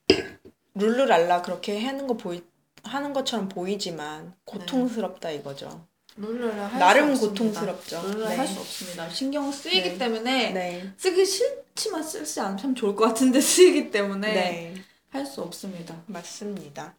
룰루랄라 0.75 1.41
그렇게 1.41 1.83
하는 1.85 2.07
거 2.07 2.15
보이 2.15 2.43
하는 2.83 3.13
것처럼 3.13 3.49
보이지만 3.49 4.35
고통스럽다 4.45 5.31
이거죠. 5.31 5.87
룰루를 6.17 6.59
할수 6.61 6.77
나름 6.77 7.11
없습니다. 7.11 7.43
고통스럽죠. 7.43 8.01
룰루를 8.03 8.29
네. 8.29 8.35
할수 8.37 8.59
없습니다. 8.59 9.09
신경 9.09 9.51
쓰이기 9.51 9.81
네. 9.91 9.97
때문에 9.97 10.49
네. 10.51 10.91
쓰기 10.97 11.25
싫지만 11.25 12.03
쓰지 12.03 12.39
않으면 12.39 12.75
좋을 12.75 12.95
것 12.95 13.05
같은데 13.07 13.39
쓰이기 13.41 13.91
때문에 13.91 14.33
네. 14.33 14.73
할수 15.09 15.41
없습니다. 15.41 15.95
맞습니다. 16.07 16.95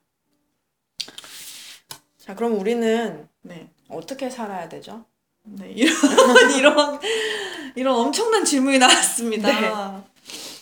자, 2.18 2.34
그럼 2.34 2.58
우리는 2.58 3.28
네. 3.42 3.68
어떻게 3.88 4.30
살아야 4.30 4.68
되죠? 4.68 5.04
네. 5.44 5.70
이런 5.72 5.92
이런 6.56 7.00
이런 7.74 7.96
엄청난 7.96 8.44
질문이 8.44 8.78
나왔습니다. 8.78 9.60
네. 9.60 10.02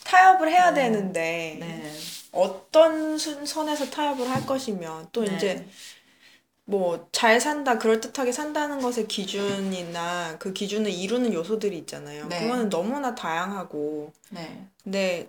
타협을 0.05 0.51
해야 0.51 0.71
네. 0.73 0.85
되는데 0.91 1.57
네. 1.61 1.93
어떤 2.33 3.19
순- 3.19 3.45
선에서 3.45 3.91
타협을 3.91 4.29
할 4.31 4.47
것이며 4.47 5.09
또 5.13 5.25
네. 5.25 5.37
이제 5.37 5.69
뭐 6.71 7.09
잘 7.13 7.41
산다, 7.41 7.79
그럴듯하게 7.79 8.33
산다는 8.33 8.81
것의 8.81 9.09
기준이나 9.09 10.39
그 10.39 10.53
기준을 10.53 10.91
이루는 10.91 11.33
요소들이 11.33 11.77
있잖아요. 11.79 12.27
네. 12.29 12.41
그거는 12.41 12.69
너무나 12.71 13.15
다양하고 13.15 14.13
네. 14.31 14.67
근데 14.85 15.29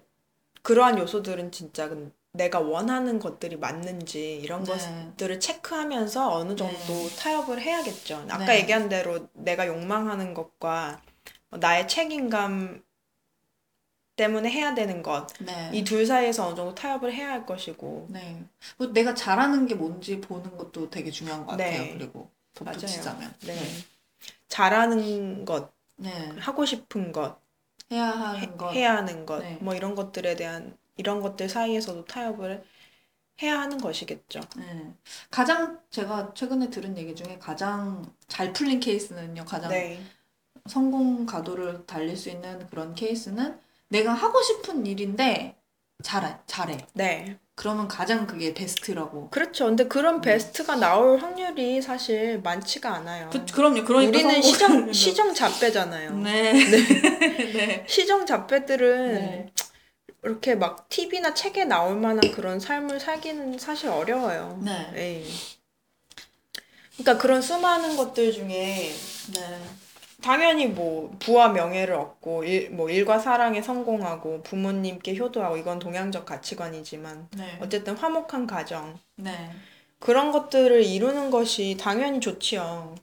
그러한 0.61 0.99
요소들은 0.99 1.51
진짜 1.51 1.89
근- 1.89 2.13
내가 2.33 2.59
원하는 2.59 3.19
것들이 3.19 3.57
맞는지 3.57 4.37
이런 4.37 4.63
네. 4.63 4.71
것들을 4.71 5.39
체크하면서 5.39 6.31
어느 6.33 6.55
정도 6.55 6.75
네. 6.93 7.15
타협을 7.17 7.59
해야겠죠. 7.59 8.23
아까 8.29 8.45
네. 8.45 8.59
얘기한 8.59 8.87
대로 8.87 9.27
내가 9.33 9.67
욕망하는 9.67 10.33
것과 10.33 11.01
나의 11.49 11.87
책임감 11.89 12.81
때문에 14.21 14.49
해야 14.51 14.73
되는 14.75 15.01
것, 15.03 15.27
네. 15.39 15.71
이 15.73 15.83
둘 15.83 16.05
사이에서 16.05 16.47
어느 16.47 16.55
정도 16.55 16.75
타협을 16.75 17.13
해야 17.13 17.29
할 17.31 17.45
것이고. 17.45 18.07
네. 18.09 18.43
그리고 18.77 18.93
내가 18.93 19.13
잘하는 19.13 19.65
게 19.67 19.75
뭔지 19.75 20.21
보는 20.21 20.57
것도 20.57 20.89
되게 20.89 21.09
중요한 21.11 21.45
것 21.45 21.51
같아요. 21.53 21.83
네. 21.83 21.93
그리고. 21.97 22.29
덧붙이자면. 22.53 23.33
네. 23.41 23.53
네. 23.55 23.61
잘하는 24.47 25.45
것, 25.45 25.71
네. 25.97 26.11
하고 26.39 26.65
싶은 26.65 27.11
것, 27.11 27.39
해야 27.91 28.07
해, 28.11 28.47
하는 28.47 28.57
것. 28.57 28.71
해야 28.73 28.95
하는 28.97 29.25
것, 29.25 29.39
네. 29.39 29.57
뭐 29.61 29.75
이런 29.75 29.95
것들에 29.95 30.35
대한 30.35 30.77
이런 30.97 31.21
것들 31.21 31.49
사이에서도 31.49 32.05
타협을 32.05 32.63
해야 33.41 33.59
하는 33.59 33.77
것이겠죠. 33.79 34.41
네. 34.57 34.93
가장 35.31 35.79
제가 35.89 36.33
최근에 36.35 36.69
들은 36.69 36.97
얘기 36.97 37.15
중에 37.15 37.39
가장 37.39 38.05
잘 38.27 38.53
풀린 38.53 38.79
케이스는요. 38.79 39.45
가장 39.45 39.71
네. 39.71 40.01
성공 40.67 41.25
가도를 41.25 41.85
달릴 41.85 42.17
수 42.17 42.29
있는 42.29 42.67
그런 42.67 42.93
케이스는 42.95 43.59
내가 43.91 44.13
하고 44.13 44.41
싶은 44.41 44.85
일인데 44.85 45.55
잘해. 46.01 46.37
잘해. 46.47 46.77
네. 46.93 47.37
그러면 47.55 47.87
가장 47.87 48.25
그게 48.25 48.53
베스트라고. 48.53 49.29
그렇죠. 49.29 49.65
근데 49.65 49.87
그런 49.87 50.15
음. 50.15 50.21
베스트가 50.21 50.77
나올 50.77 51.19
확률이 51.19 51.81
사실 51.81 52.39
많지가 52.41 52.89
않아요. 52.95 53.29
그, 53.31 53.45
그럼요. 53.45 53.83
그러니까 53.83 54.17
우리는 54.17 54.41
시정. 54.41 54.93
시정 54.93 55.33
잡배잖아요. 55.33 56.17
네. 56.17 56.53
네. 57.53 57.85
시정 57.87 58.25
잡배들은 58.25 59.13
네. 59.13 59.51
이렇게 60.23 60.55
막 60.55 60.87
TV나 60.87 61.33
책에 61.33 61.65
나올 61.65 61.97
만한 61.97 62.31
그런 62.31 62.59
삶을 62.59 62.99
살기는 62.99 63.59
사실 63.59 63.89
어려워요. 63.89 64.59
네. 64.63 64.91
예. 64.95 65.23
그러니까 66.97 67.21
그런 67.21 67.41
수많은 67.41 67.97
것들 67.97 68.31
중에 68.31 68.93
네. 69.33 69.59
당연히 70.21 70.67
뭐 70.67 71.15
부와 71.19 71.49
명예를 71.49 71.95
얻고 71.95 72.43
일, 72.43 72.69
뭐 72.69 72.89
일과 72.89 73.19
사랑에 73.19 73.61
성공하고 73.61 74.43
부모님께 74.43 75.15
효도하고 75.15 75.57
이건 75.57 75.79
동양적 75.79 76.25
가치관이지만 76.25 77.29
네. 77.37 77.57
어쨌든 77.61 77.95
화목한 77.95 78.47
가정 78.47 78.97
네. 79.15 79.51
그런 79.99 80.31
것들을 80.31 80.83
이루는 80.83 81.29
것이 81.31 81.77
당연히 81.79 82.19
좋지요. 82.19 82.95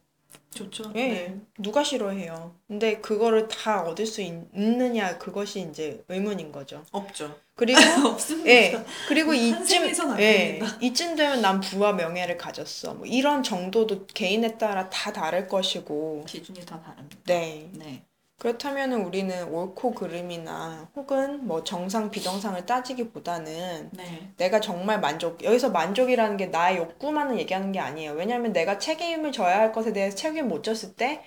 좋죠. 0.59 0.93
예, 0.97 1.09
네. 1.09 1.41
누가 1.59 1.85
싫어해요. 1.85 2.55
근데 2.67 2.99
그거를 3.01 3.49
다 3.49 3.83
얻을 3.83 4.07
수 4.07 4.21
있, 4.21 4.33
있느냐 4.55 5.19
그것이 5.19 5.61
이제 5.71 6.05
의문인 6.09 6.51
거죠. 6.53 6.85
없죠. 6.91 7.39
그리고 7.55 7.79
없습니다. 8.09 8.51
예, 8.51 8.85
그리고 9.09 9.35
이쯤 9.35 9.93
예. 10.19 10.61
이쯤 10.81 11.17
되면 11.17 11.41
난 11.41 11.61
부와 11.61 11.93
명예를 11.93 12.37
가졌어. 12.37 12.95
뭐 12.95 13.07
이런 13.07 13.43
정도도 13.43 14.07
개인에 14.07 14.59
따라 14.59 14.89
다 14.91 15.13
다를 15.13 15.49
것이고. 15.49 16.25
기준이 16.27 16.65
다 16.65 16.81
다릅니다. 16.81 17.19
네. 17.27 17.69
네. 17.73 18.03
그렇다면은 18.39 19.05
우리는 19.05 19.49
옳고 19.49 19.95
그름이나 19.95 20.89
혹은 20.95 21.45
뭐 21.47 21.65
정상 21.65 22.09
비정상을 22.11 22.65
따지기보다는 22.67 23.91
네. 23.93 24.33
내가 24.37 24.61
정말 24.61 25.01
만족, 25.01 25.43
여기서 25.43 25.71
만족이라는 25.71 26.37
게 26.37 26.47
나의 26.47 26.77
욕구만을 26.77 27.39
얘기하는 27.41 27.73
게 27.73 27.81
아니에요. 27.81 28.13
왜냐하면 28.13 28.53
내가 28.53 28.79
책임을 28.79 29.33
져야 29.33 29.59
할 29.59 29.73
것에 29.73 29.93
대해서 29.93 30.17
책임을 30.17 30.45
못 30.45 30.63
졌을 30.63 30.95
때, 30.95 31.25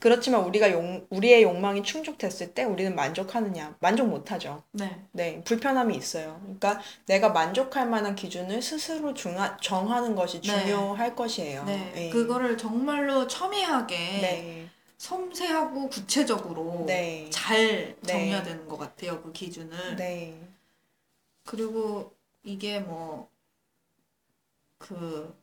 그렇지만 0.00 0.42
우리가 0.44 0.70
용, 0.72 1.06
우리의 1.10 1.42
욕망이 1.42 1.82
충족됐을 1.82 2.54
때 2.54 2.64
우리는 2.64 2.94
만족하느냐? 2.94 3.76
만족 3.80 4.08
못 4.08 4.32
하죠. 4.32 4.62
네. 4.72 5.02
네, 5.12 5.42
불편함이 5.44 5.94
있어요. 5.94 6.40
그러니까 6.42 6.80
내가 7.06 7.28
만족할 7.28 7.86
만한 7.86 8.14
기준을 8.14 8.60
스스로 8.62 9.12
중하, 9.12 9.56
정하는 9.58 10.14
것이 10.14 10.40
네. 10.40 10.48
중요할 10.48 11.14
것이에요. 11.14 11.64
네. 11.64 11.92
예. 11.96 12.10
그거를 12.10 12.56
정말로 12.56 13.26
첨예하게 13.26 13.96
네. 13.96 14.68
섬세하고 14.98 15.88
구체적으로 15.88 16.84
네. 16.86 17.28
잘 17.30 17.96
네. 18.00 18.06
정해야 18.06 18.42
되는 18.42 18.66
것 18.68 18.76
같아요. 18.78 19.22
그 19.22 19.32
기준을. 19.32 19.96
네. 19.96 20.40
그리고 21.44 22.14
이게 22.42 22.80
뭐 22.80 23.34
그 24.84 25.34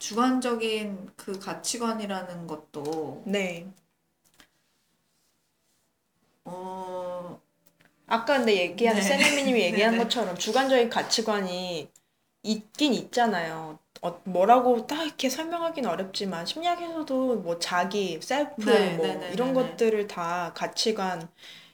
주관적인 0.00 1.12
그 1.16 1.38
가치관이라는 1.38 2.48
것도 2.48 3.22
네. 3.24 3.68
어 6.44 7.40
아까 8.06 8.38
근데 8.38 8.56
얘기한 8.56 8.96
네. 8.96 9.02
세네미님이 9.02 9.60
얘기한 9.60 9.92
네, 9.92 9.98
네. 9.98 10.04
것처럼 10.04 10.36
주관적인 10.36 10.90
가치관이 10.90 11.88
있긴 12.42 12.94
있잖아요. 12.94 13.78
어, 14.02 14.20
뭐라고 14.24 14.86
딱 14.86 15.04
이렇게 15.04 15.28
설명하기는 15.28 15.88
어렵지만 15.88 16.46
심리학에서도 16.46 17.36
뭐 17.36 17.58
자기, 17.58 18.18
셀프 18.22 18.64
네, 18.64 18.96
뭐 18.96 19.06
네, 19.06 19.14
네, 19.16 19.30
이런 19.32 19.52
네, 19.52 19.62
네. 19.62 19.70
것들을 19.70 20.06
다 20.06 20.52
가치관 20.54 21.28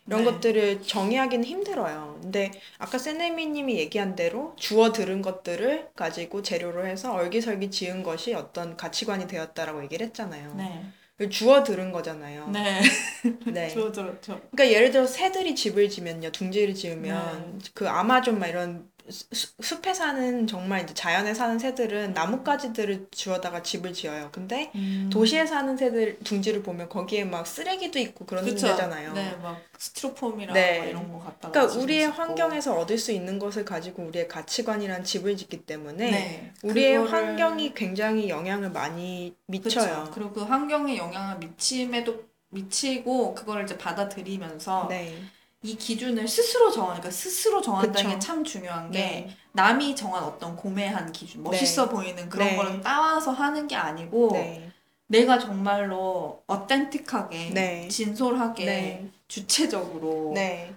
이런 0.07 0.25
네. 0.25 0.33
것들을 0.33 0.83
정의하기는 0.83 1.45
힘들어요. 1.45 2.19
근데 2.23 2.51
아까 2.79 2.99
세네미님이 2.99 3.77
얘기한 3.79 4.17
대로 4.17 4.55
주워 4.57 4.93
들은 4.93 5.23
것들을 5.23 5.91
가지고 5.95 6.43
재료로 6.43 6.87
해서 6.87 7.13
얼기설기 7.13 7.71
지은 7.71 8.03
것이 8.03 8.35
어떤 8.35 8.77
가치관이 8.77 9.27
되었다라고 9.27 9.83
얘기를 9.85 10.07
했잖아요. 10.07 10.55
네. 10.57 10.85
주워 11.31 11.63
들은 11.63 11.93
거잖아요. 11.93 12.49
네. 12.51 12.81
네. 13.47 13.69
저, 13.69 13.91
저, 13.91 14.21
저. 14.21 14.35
그러니까 14.51 14.71
예를 14.71 14.91
들어 14.91 15.07
새들이 15.07 15.55
집을 15.55 15.89
지면요, 15.89 16.31
둥지를 16.31 16.75
지으면 16.75 17.61
그 17.75 17.89
아마존 17.89 18.39
막 18.39 18.49
이런 18.49 18.89
수- 18.96 18.96
숲에 19.11 19.95
사는 19.95 20.47
정말 20.47 20.83
이제 20.83 20.95
자연에 20.95 21.33
사는 21.35 21.59
새들은 21.59 22.13
나뭇가지들을 22.13 23.09
주워다가 23.11 23.63
집을 23.63 23.93
지어요. 23.93 24.31
근데 24.33 24.71
음. 24.75 25.09
도시에 25.13 25.47
사는 25.47 25.77
새들 25.77 26.19
둥지를 26.21 26.63
보면 26.63 26.89
거기에 26.89 27.25
막 27.25 27.47
쓰레기도 27.47 27.99
있고 27.99 28.27
그런 28.27 28.45
그쵸. 28.45 28.67
데잖아요. 28.69 29.13
네, 29.13 29.37
막 29.43 29.61
스티로폼이랑 29.79 30.55
네. 30.55 30.79
막 30.79 30.85
이런 30.87 31.13
거 31.13 31.19
갖다가. 31.19 31.53
그러니까 31.53 31.79
우리의 31.81 32.03
수 32.05 32.09
있고. 32.11 32.23
환경에서 32.23 32.75
얻을 32.79 32.99
수 32.99 33.13
있는 33.13 33.39
것을 33.39 33.65
가지고 33.65 34.03
우리의 34.05 34.29
가치관이란 34.29 35.05
집을 35.05 35.37
짓기 35.37 35.67
때문에 35.67 36.11
네. 36.11 36.53
우리의 36.63 36.99
그거를- 36.99 37.09
환경이 37.11 37.75
굉장히 37.75 38.29
영향을 38.29 38.71
많이 38.71 39.35
미쳐요. 39.47 40.05
그쵸. 40.05 40.11
그리고 40.15 40.33
그 40.33 40.43
환경에 40.43 40.97
영향을 40.97 41.39
미침에도 41.39 42.25
미치고 42.51 43.35
그걸 43.35 43.65
이제 43.65 43.77
받아들이면서 43.77 44.87
네. 44.89 45.15
이 45.63 45.77
기준을 45.77 46.29
스스로 46.29 46.71
정하니까 46.71 47.11
스스로 47.11 47.61
정한다는. 47.61 48.11
게 48.13 48.19
참 48.19 48.45
중요한 48.45 48.91
게 48.91 48.99
네. 49.01 49.37
남이 49.53 49.97
정한 49.97 50.23
어떤 50.25 50.55
고매한 50.57 51.13
기준, 51.13 51.43
멋있어 51.43 51.89
보이는 51.89 52.29
그런 52.29 52.49
네. 52.49 52.57
거를 52.57 52.81
따와서 52.83 53.33
하는 53.33 53.67
게 53.67 53.75
아니고 53.75 54.31
네. 54.33 54.71
내가 55.09 55.39
정말로 55.39 56.43
어텐틱하게, 56.47 57.51
네. 57.51 57.89
진솔하게, 57.89 58.65
네. 58.65 59.11
주체적으로 59.29 60.33
네. 60.35 60.75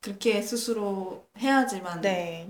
그렇게 0.00 0.40
스스로 0.42 1.26
해야지만 1.38 2.00
네. 2.00 2.48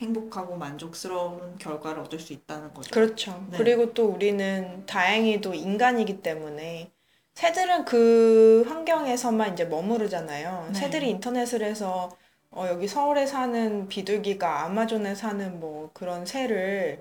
행복하고 0.00 0.56
만족스러운 0.56 1.58
결과를 1.58 2.02
얻을 2.02 2.18
수 2.18 2.32
있다는 2.32 2.74
거죠. 2.74 2.90
그렇죠. 2.90 3.46
네. 3.50 3.58
그리고 3.58 3.92
또 3.94 4.06
우리는 4.06 4.84
다행히도 4.86 5.54
인간이기 5.54 6.22
때문에 6.22 6.90
새들은 7.34 7.84
그 7.84 8.64
환경에서만 8.68 9.54
이제 9.54 9.64
머무르잖아요. 9.64 10.70
네. 10.72 10.78
새들이 10.78 11.10
인터넷을 11.10 11.62
해서 11.62 12.10
어, 12.50 12.66
여기 12.68 12.86
서울에 12.86 13.26
사는 13.26 13.88
비둘기가 13.88 14.64
아마존에 14.64 15.14
사는 15.14 15.58
뭐 15.58 15.90
그런 15.94 16.26
새를 16.26 17.00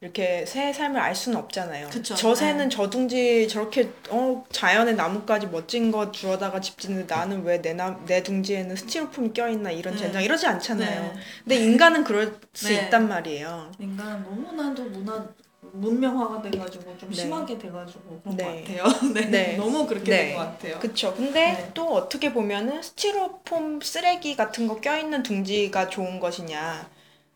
이렇게 0.00 0.46
새의 0.46 0.74
삶을 0.74 1.00
알 1.00 1.14
수는 1.14 1.38
없잖아요. 1.38 1.88
그쵸. 1.90 2.14
저 2.14 2.34
새는 2.34 2.68
네. 2.68 2.76
저둥지 2.76 3.48
저렇게 3.48 3.92
어 4.10 4.44
자연의 4.50 4.94
나뭇가지 4.96 5.46
멋진 5.48 5.90
거 5.90 6.10
주워다가 6.12 6.60
집 6.60 6.78
짓는데 6.78 7.14
나는 7.14 7.44
왜 7.44 7.60
내 7.62 7.74
내 8.06 8.22
둥지에는 8.22 8.76
스티로폼이 8.76 9.32
껴있나 9.34 9.70
이런 9.72 9.94
네. 9.94 10.00
젠장 10.02 10.22
이러지 10.22 10.46
않잖아요. 10.46 11.14
네. 11.14 11.14
근데 11.44 11.56
인간은 11.56 12.04
그럴 12.04 12.38
수 12.54 12.68
네. 12.68 12.86
있단 12.86 13.08
말이에요. 13.08 13.72
인간은 13.78 14.22
너무나도 14.24 14.84
문화 14.84 15.26
문명화가 15.72 16.42
돼가지고 16.42 16.96
좀 16.98 17.10
네. 17.10 17.16
심하게 17.16 17.58
돼가지고 17.58 18.20
그런 18.22 18.36
네. 18.36 18.44
것 18.44 18.80
같아요. 18.84 18.84
네. 19.14 19.20
네. 19.26 19.56
너무 19.56 19.86
그렇게 19.86 20.10
네. 20.10 20.26
된것 20.28 20.46
같아요. 20.46 20.78
그쵸. 20.78 21.14
근데 21.14 21.52
네. 21.52 21.70
또 21.74 21.92
어떻게 21.94 22.32
보면은 22.32 22.82
스티로폼 22.82 23.80
쓰레기 23.80 24.36
같은 24.36 24.66
거 24.68 24.80
껴있는 24.80 25.22
둥지가 25.22 25.88
좋은 25.88 26.20
것이냐, 26.20 26.88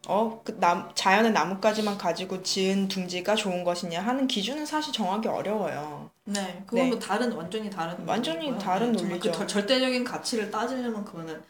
어, 0.08 0.40
그 0.44 0.58
남, 0.58 0.90
자연의 0.94 1.32
나뭇가지만 1.32 1.98
가지고 1.98 2.42
지은 2.42 2.88
둥지가 2.88 3.34
좋은 3.34 3.64
것이냐 3.64 4.00
하는 4.00 4.26
기준은 4.26 4.66
사실 4.66 4.92
정하기 4.92 5.28
어려워요. 5.28 6.10
네, 6.24 6.62
그건 6.66 6.84
네. 6.84 6.90
뭐 6.90 6.98
다른 6.98 7.32
완전히 7.32 7.68
다른 7.70 7.96
완전히 8.06 8.38
논리고요. 8.46 8.58
다른 8.58 8.96
정말 8.96 9.18
논리죠. 9.18 9.30
그 9.32 9.36
절- 9.38 9.48
절대적인 9.48 10.04
가치를 10.04 10.50
따지려면 10.50 11.04
그거는 11.04 11.42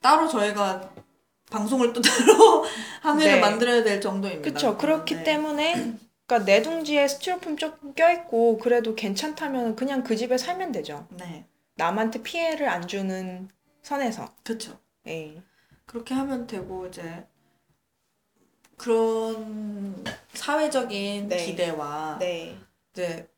따로 0.00 0.28
저희가 0.28 0.90
방송을 1.50 1.92
또 1.92 2.00
따로 2.02 2.64
하면을 3.02 3.34
네. 3.34 3.40
만들어야 3.40 3.82
될 3.82 4.00
정도입니다. 4.00 4.50
그쵸. 4.50 4.76
그렇기 4.78 5.16
네. 5.16 5.24
때문에, 5.24 5.94
그러니까 6.30 6.44
내 6.44 6.62
둥지에 6.62 7.08
스티로폼 7.08 7.56
조금 7.56 7.92
껴있고 7.92 8.58
그래도 8.58 8.94
괜찮다면 8.94 9.74
그냥 9.74 10.04
그 10.04 10.16
집에 10.16 10.38
살면 10.38 10.70
되죠. 10.70 11.08
네, 11.10 11.44
남한테 11.74 12.22
피해를 12.22 12.68
안 12.68 12.86
주는 12.86 13.48
선에서. 13.82 14.32
그렇죠. 14.44 14.78
예. 15.08 15.42
그렇게 15.86 16.14
하면 16.14 16.46
되고 16.46 16.86
이제 16.86 17.26
그런 18.76 20.04
사회적인 20.32 21.28
네. 21.28 21.46
기대와 21.46 22.18
네. 22.20 22.56
이제 22.92 23.28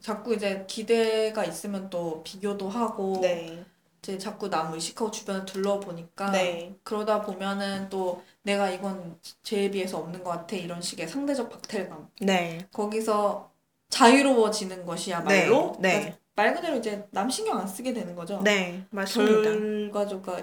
자꾸 0.00 0.34
이제 0.34 0.64
기대가 0.66 1.44
있으면 1.44 1.90
또 1.90 2.22
비교도 2.22 2.70
하고 2.70 3.18
네. 3.20 3.66
이제 3.98 4.16
자꾸 4.16 4.48
남 4.48 4.72
의식하고 4.72 5.10
주변을 5.10 5.44
둘러보니까 5.44 6.30
네. 6.30 6.74
그러다 6.84 7.20
보면은 7.20 7.90
또 7.90 8.24
내가 8.44 8.70
이건 8.70 9.18
쟤에 9.42 9.70
비해서 9.70 9.98
없는 9.98 10.22
것 10.22 10.30
같아 10.30 10.56
이런 10.56 10.80
식의 10.80 11.08
상대적 11.08 11.50
박탈감 11.50 12.08
네. 12.20 12.66
거기서 12.72 13.50
자유로워지는 13.90 14.86
것이야말로 14.86 15.76
네. 15.80 15.88
네. 15.88 15.98
그러니까 16.00 16.18
말 16.36 16.54
그대로 16.54 16.76
이제 16.76 17.06
남 17.10 17.30
신경 17.30 17.58
안 17.58 17.66
쓰게 17.66 17.92
되는 17.92 18.14
거죠. 18.14 18.40
네. 18.42 18.84
맞습니다. 18.90 19.42
결과적으가 19.42 20.40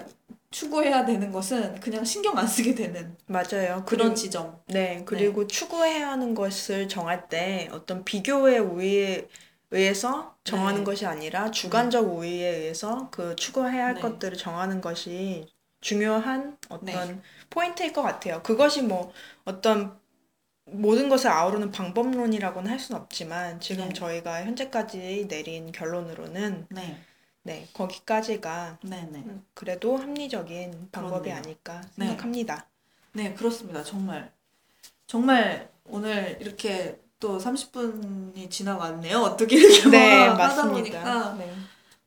추구해야 0.50 1.04
되는 1.04 1.32
것은 1.32 1.80
그냥 1.80 2.04
신경 2.04 2.36
안 2.38 2.46
쓰게 2.46 2.74
되는 2.74 3.16
맞아요. 3.26 3.84
그런 3.86 4.08
그리고 4.08 4.14
지점. 4.14 4.60
네, 4.66 5.02
그리고 5.04 5.46
추구해야 5.46 6.10
하는 6.10 6.34
것을 6.34 6.88
정할 6.88 7.28
때 7.28 7.68
어떤 7.72 8.04
비교의 8.04 8.58
우위에 8.60 9.28
의해서 9.70 10.36
정하는 10.44 10.80
네. 10.80 10.84
것이 10.84 11.06
아니라 11.06 11.50
주관적 11.50 12.06
우위에 12.06 12.56
의해서 12.56 13.08
그 13.10 13.34
추구해야 13.36 13.86
할 13.86 13.94
네. 13.94 14.00
것들을 14.00 14.36
정하는 14.36 14.80
것이 14.80 15.46
중요한 15.82 16.56
어떤 16.70 16.86
네. 16.86 17.20
포인트일 17.50 17.92
것 17.92 18.00
같아요. 18.00 18.42
그것이 18.42 18.80
뭐 18.82 19.12
어떤 19.44 20.00
모든 20.64 21.08
것을 21.10 21.28
아우르는 21.28 21.72
방법론이라고는 21.72 22.70
할 22.70 22.78
수는 22.78 23.00
없지만 23.00 23.60
지금 23.60 23.88
네. 23.88 23.92
저희가 23.92 24.44
현재까지 24.44 25.26
내린 25.28 25.72
결론으로는 25.72 26.66
네, 26.70 26.98
네, 27.42 27.68
거기까지가 27.74 28.78
네, 28.84 29.08
네, 29.10 29.24
그래도 29.54 29.96
합리적인 29.96 30.88
방법이 30.92 31.24
그렇네요. 31.24 31.36
아닐까 31.36 31.82
네. 31.96 32.06
생각합니다. 32.06 32.66
네 33.12 33.34
그렇습니다. 33.34 33.82
정말 33.82 34.32
정말 35.06 35.68
오늘 35.84 36.38
이렇게 36.40 36.98
또 37.18 37.38
30분이 37.38 38.48
지나갔네요. 38.50 39.18
어떻게 39.18 39.56
이렇게 39.56 39.88
네, 39.90 40.28
막 40.28 40.38
하다 40.40 40.46
맞습니다. 40.64 41.02
보니까 41.02 41.34
네. 41.34 41.52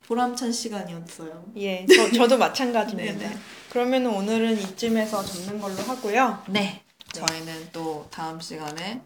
보람찬 0.07 0.51
시간이었어요. 0.51 1.45
예, 1.57 1.85
저, 1.87 2.11
저도 2.11 2.37
마찬가지입니다. 2.37 3.13
네네. 3.17 3.37
그러면 3.69 4.05
오늘은 4.07 4.59
이쯤에서 4.61 5.23
접는 5.23 5.59
걸로 5.59 5.75
하고요. 5.83 6.43
네. 6.49 6.83
저희는 7.13 7.69
또 7.71 8.07
다음 8.11 8.39
시간에 8.39 9.01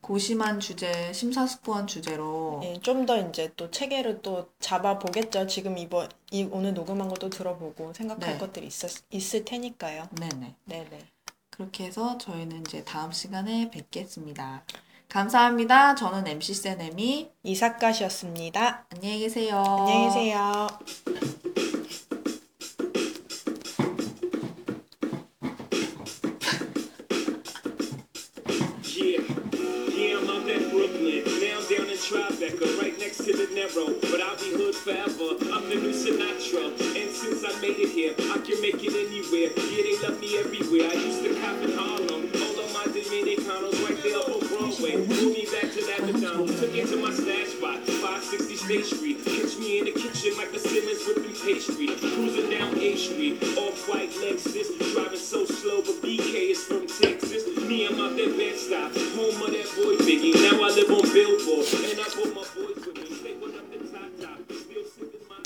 고심한 0.00 0.60
주제, 0.60 1.12
심사숙고한 1.12 1.86
주제로 1.86 2.60
예, 2.64 2.78
좀 2.80 3.04
더 3.04 3.16
이제 3.28 3.50
또 3.56 3.70
체계를 3.70 4.22
또 4.22 4.48
잡아 4.60 4.98
보겠죠. 4.98 5.46
지금 5.48 5.76
이번, 5.76 6.08
이, 6.30 6.48
오늘 6.50 6.72
녹음한 6.72 7.08
것도 7.08 7.30
들어보고 7.30 7.92
생각할 7.94 8.34
네. 8.34 8.38
것들이 8.38 8.66
있었, 8.68 8.90
있을 9.10 9.44
테니까요. 9.44 10.08
네네. 10.12 10.54
네네. 10.64 10.98
그렇게 11.50 11.84
해서 11.86 12.16
저희는 12.18 12.60
이제 12.60 12.84
다음 12.84 13.10
시간에 13.12 13.70
뵙겠습니다. 13.70 14.62
감사합니다. 15.08 15.94
저는 15.94 16.26
MC 16.26 16.52
세네미. 16.54 17.30
이사카시였습니다. 17.42 18.86
안녕히 18.94 19.20
계세요. 19.20 19.56
안녕히 19.56 20.08
계세요. 20.08 20.68
Yeah, 28.84 29.22
yeah, 29.96 30.18
I'm 30.18 30.48
at 30.48 30.70
Brooklyn. 30.70 31.24
Now 31.24 31.56
I'm 31.56 31.64
down 31.68 31.88
in 31.88 31.96
Tribeca, 31.96 32.78
right 32.80 32.98
next 32.98 33.24
to 33.24 33.32
the 33.32 33.48
Narrow. 33.54 33.94
But 34.10 34.20
I'll 34.20 34.36
be 34.36 34.52
hood 34.52 34.74
forever. 34.74 35.36
I'm 35.52 35.68
the 35.68 35.76
new 35.76 35.92
Sinatra. 35.92 36.68
And 36.96 37.10
since 37.14 37.44
I 37.44 37.58
made 37.60 37.78
it 37.80 37.90
here, 37.90 38.14
I 38.18 38.38
can 38.44 38.60
make 38.60 38.82
it 38.82 38.92
anywhere. 38.92 39.50
Yeah, 39.56 39.82
they 39.84 39.96
love 40.04 40.20
me 40.20 40.36
everywhere. 40.38 40.90
I 40.90 40.94
used 40.94 41.22
to 41.24 41.34
cop 41.40 41.56
in 41.62 41.72
Harlem. 41.76 42.27
Dominicanos 43.48 43.82
right 43.82 44.02
there 44.02 44.18
up 44.18 44.28
on 44.28 44.46
Broadway. 44.46 44.96
Moved 44.96 45.38
me 45.38 45.46
back 45.50 45.72
to 45.72 45.80
that 45.86 46.04
McDonald's. 46.04 46.60
Took 46.60 46.74
it 46.74 46.86
to 46.88 46.96
my 46.96 47.12
stash 47.12 47.48
spot, 47.48 47.80
560 47.80 48.56
State 48.56 48.84
Street. 48.84 49.24
Catch 49.24 49.58
me 49.58 49.78
in 49.78 49.84
the 49.86 49.92
kitchen 49.92 50.36
like 50.36 50.52
a 50.52 50.58
Simmons 50.58 51.06
whipping 51.06 51.34
pastry. 51.34 51.86
Cruising 51.96 52.50
down 52.50 52.78
A 52.78 52.96
Street, 52.96 53.42
off-white 53.56 54.10
Lexus. 54.10 54.87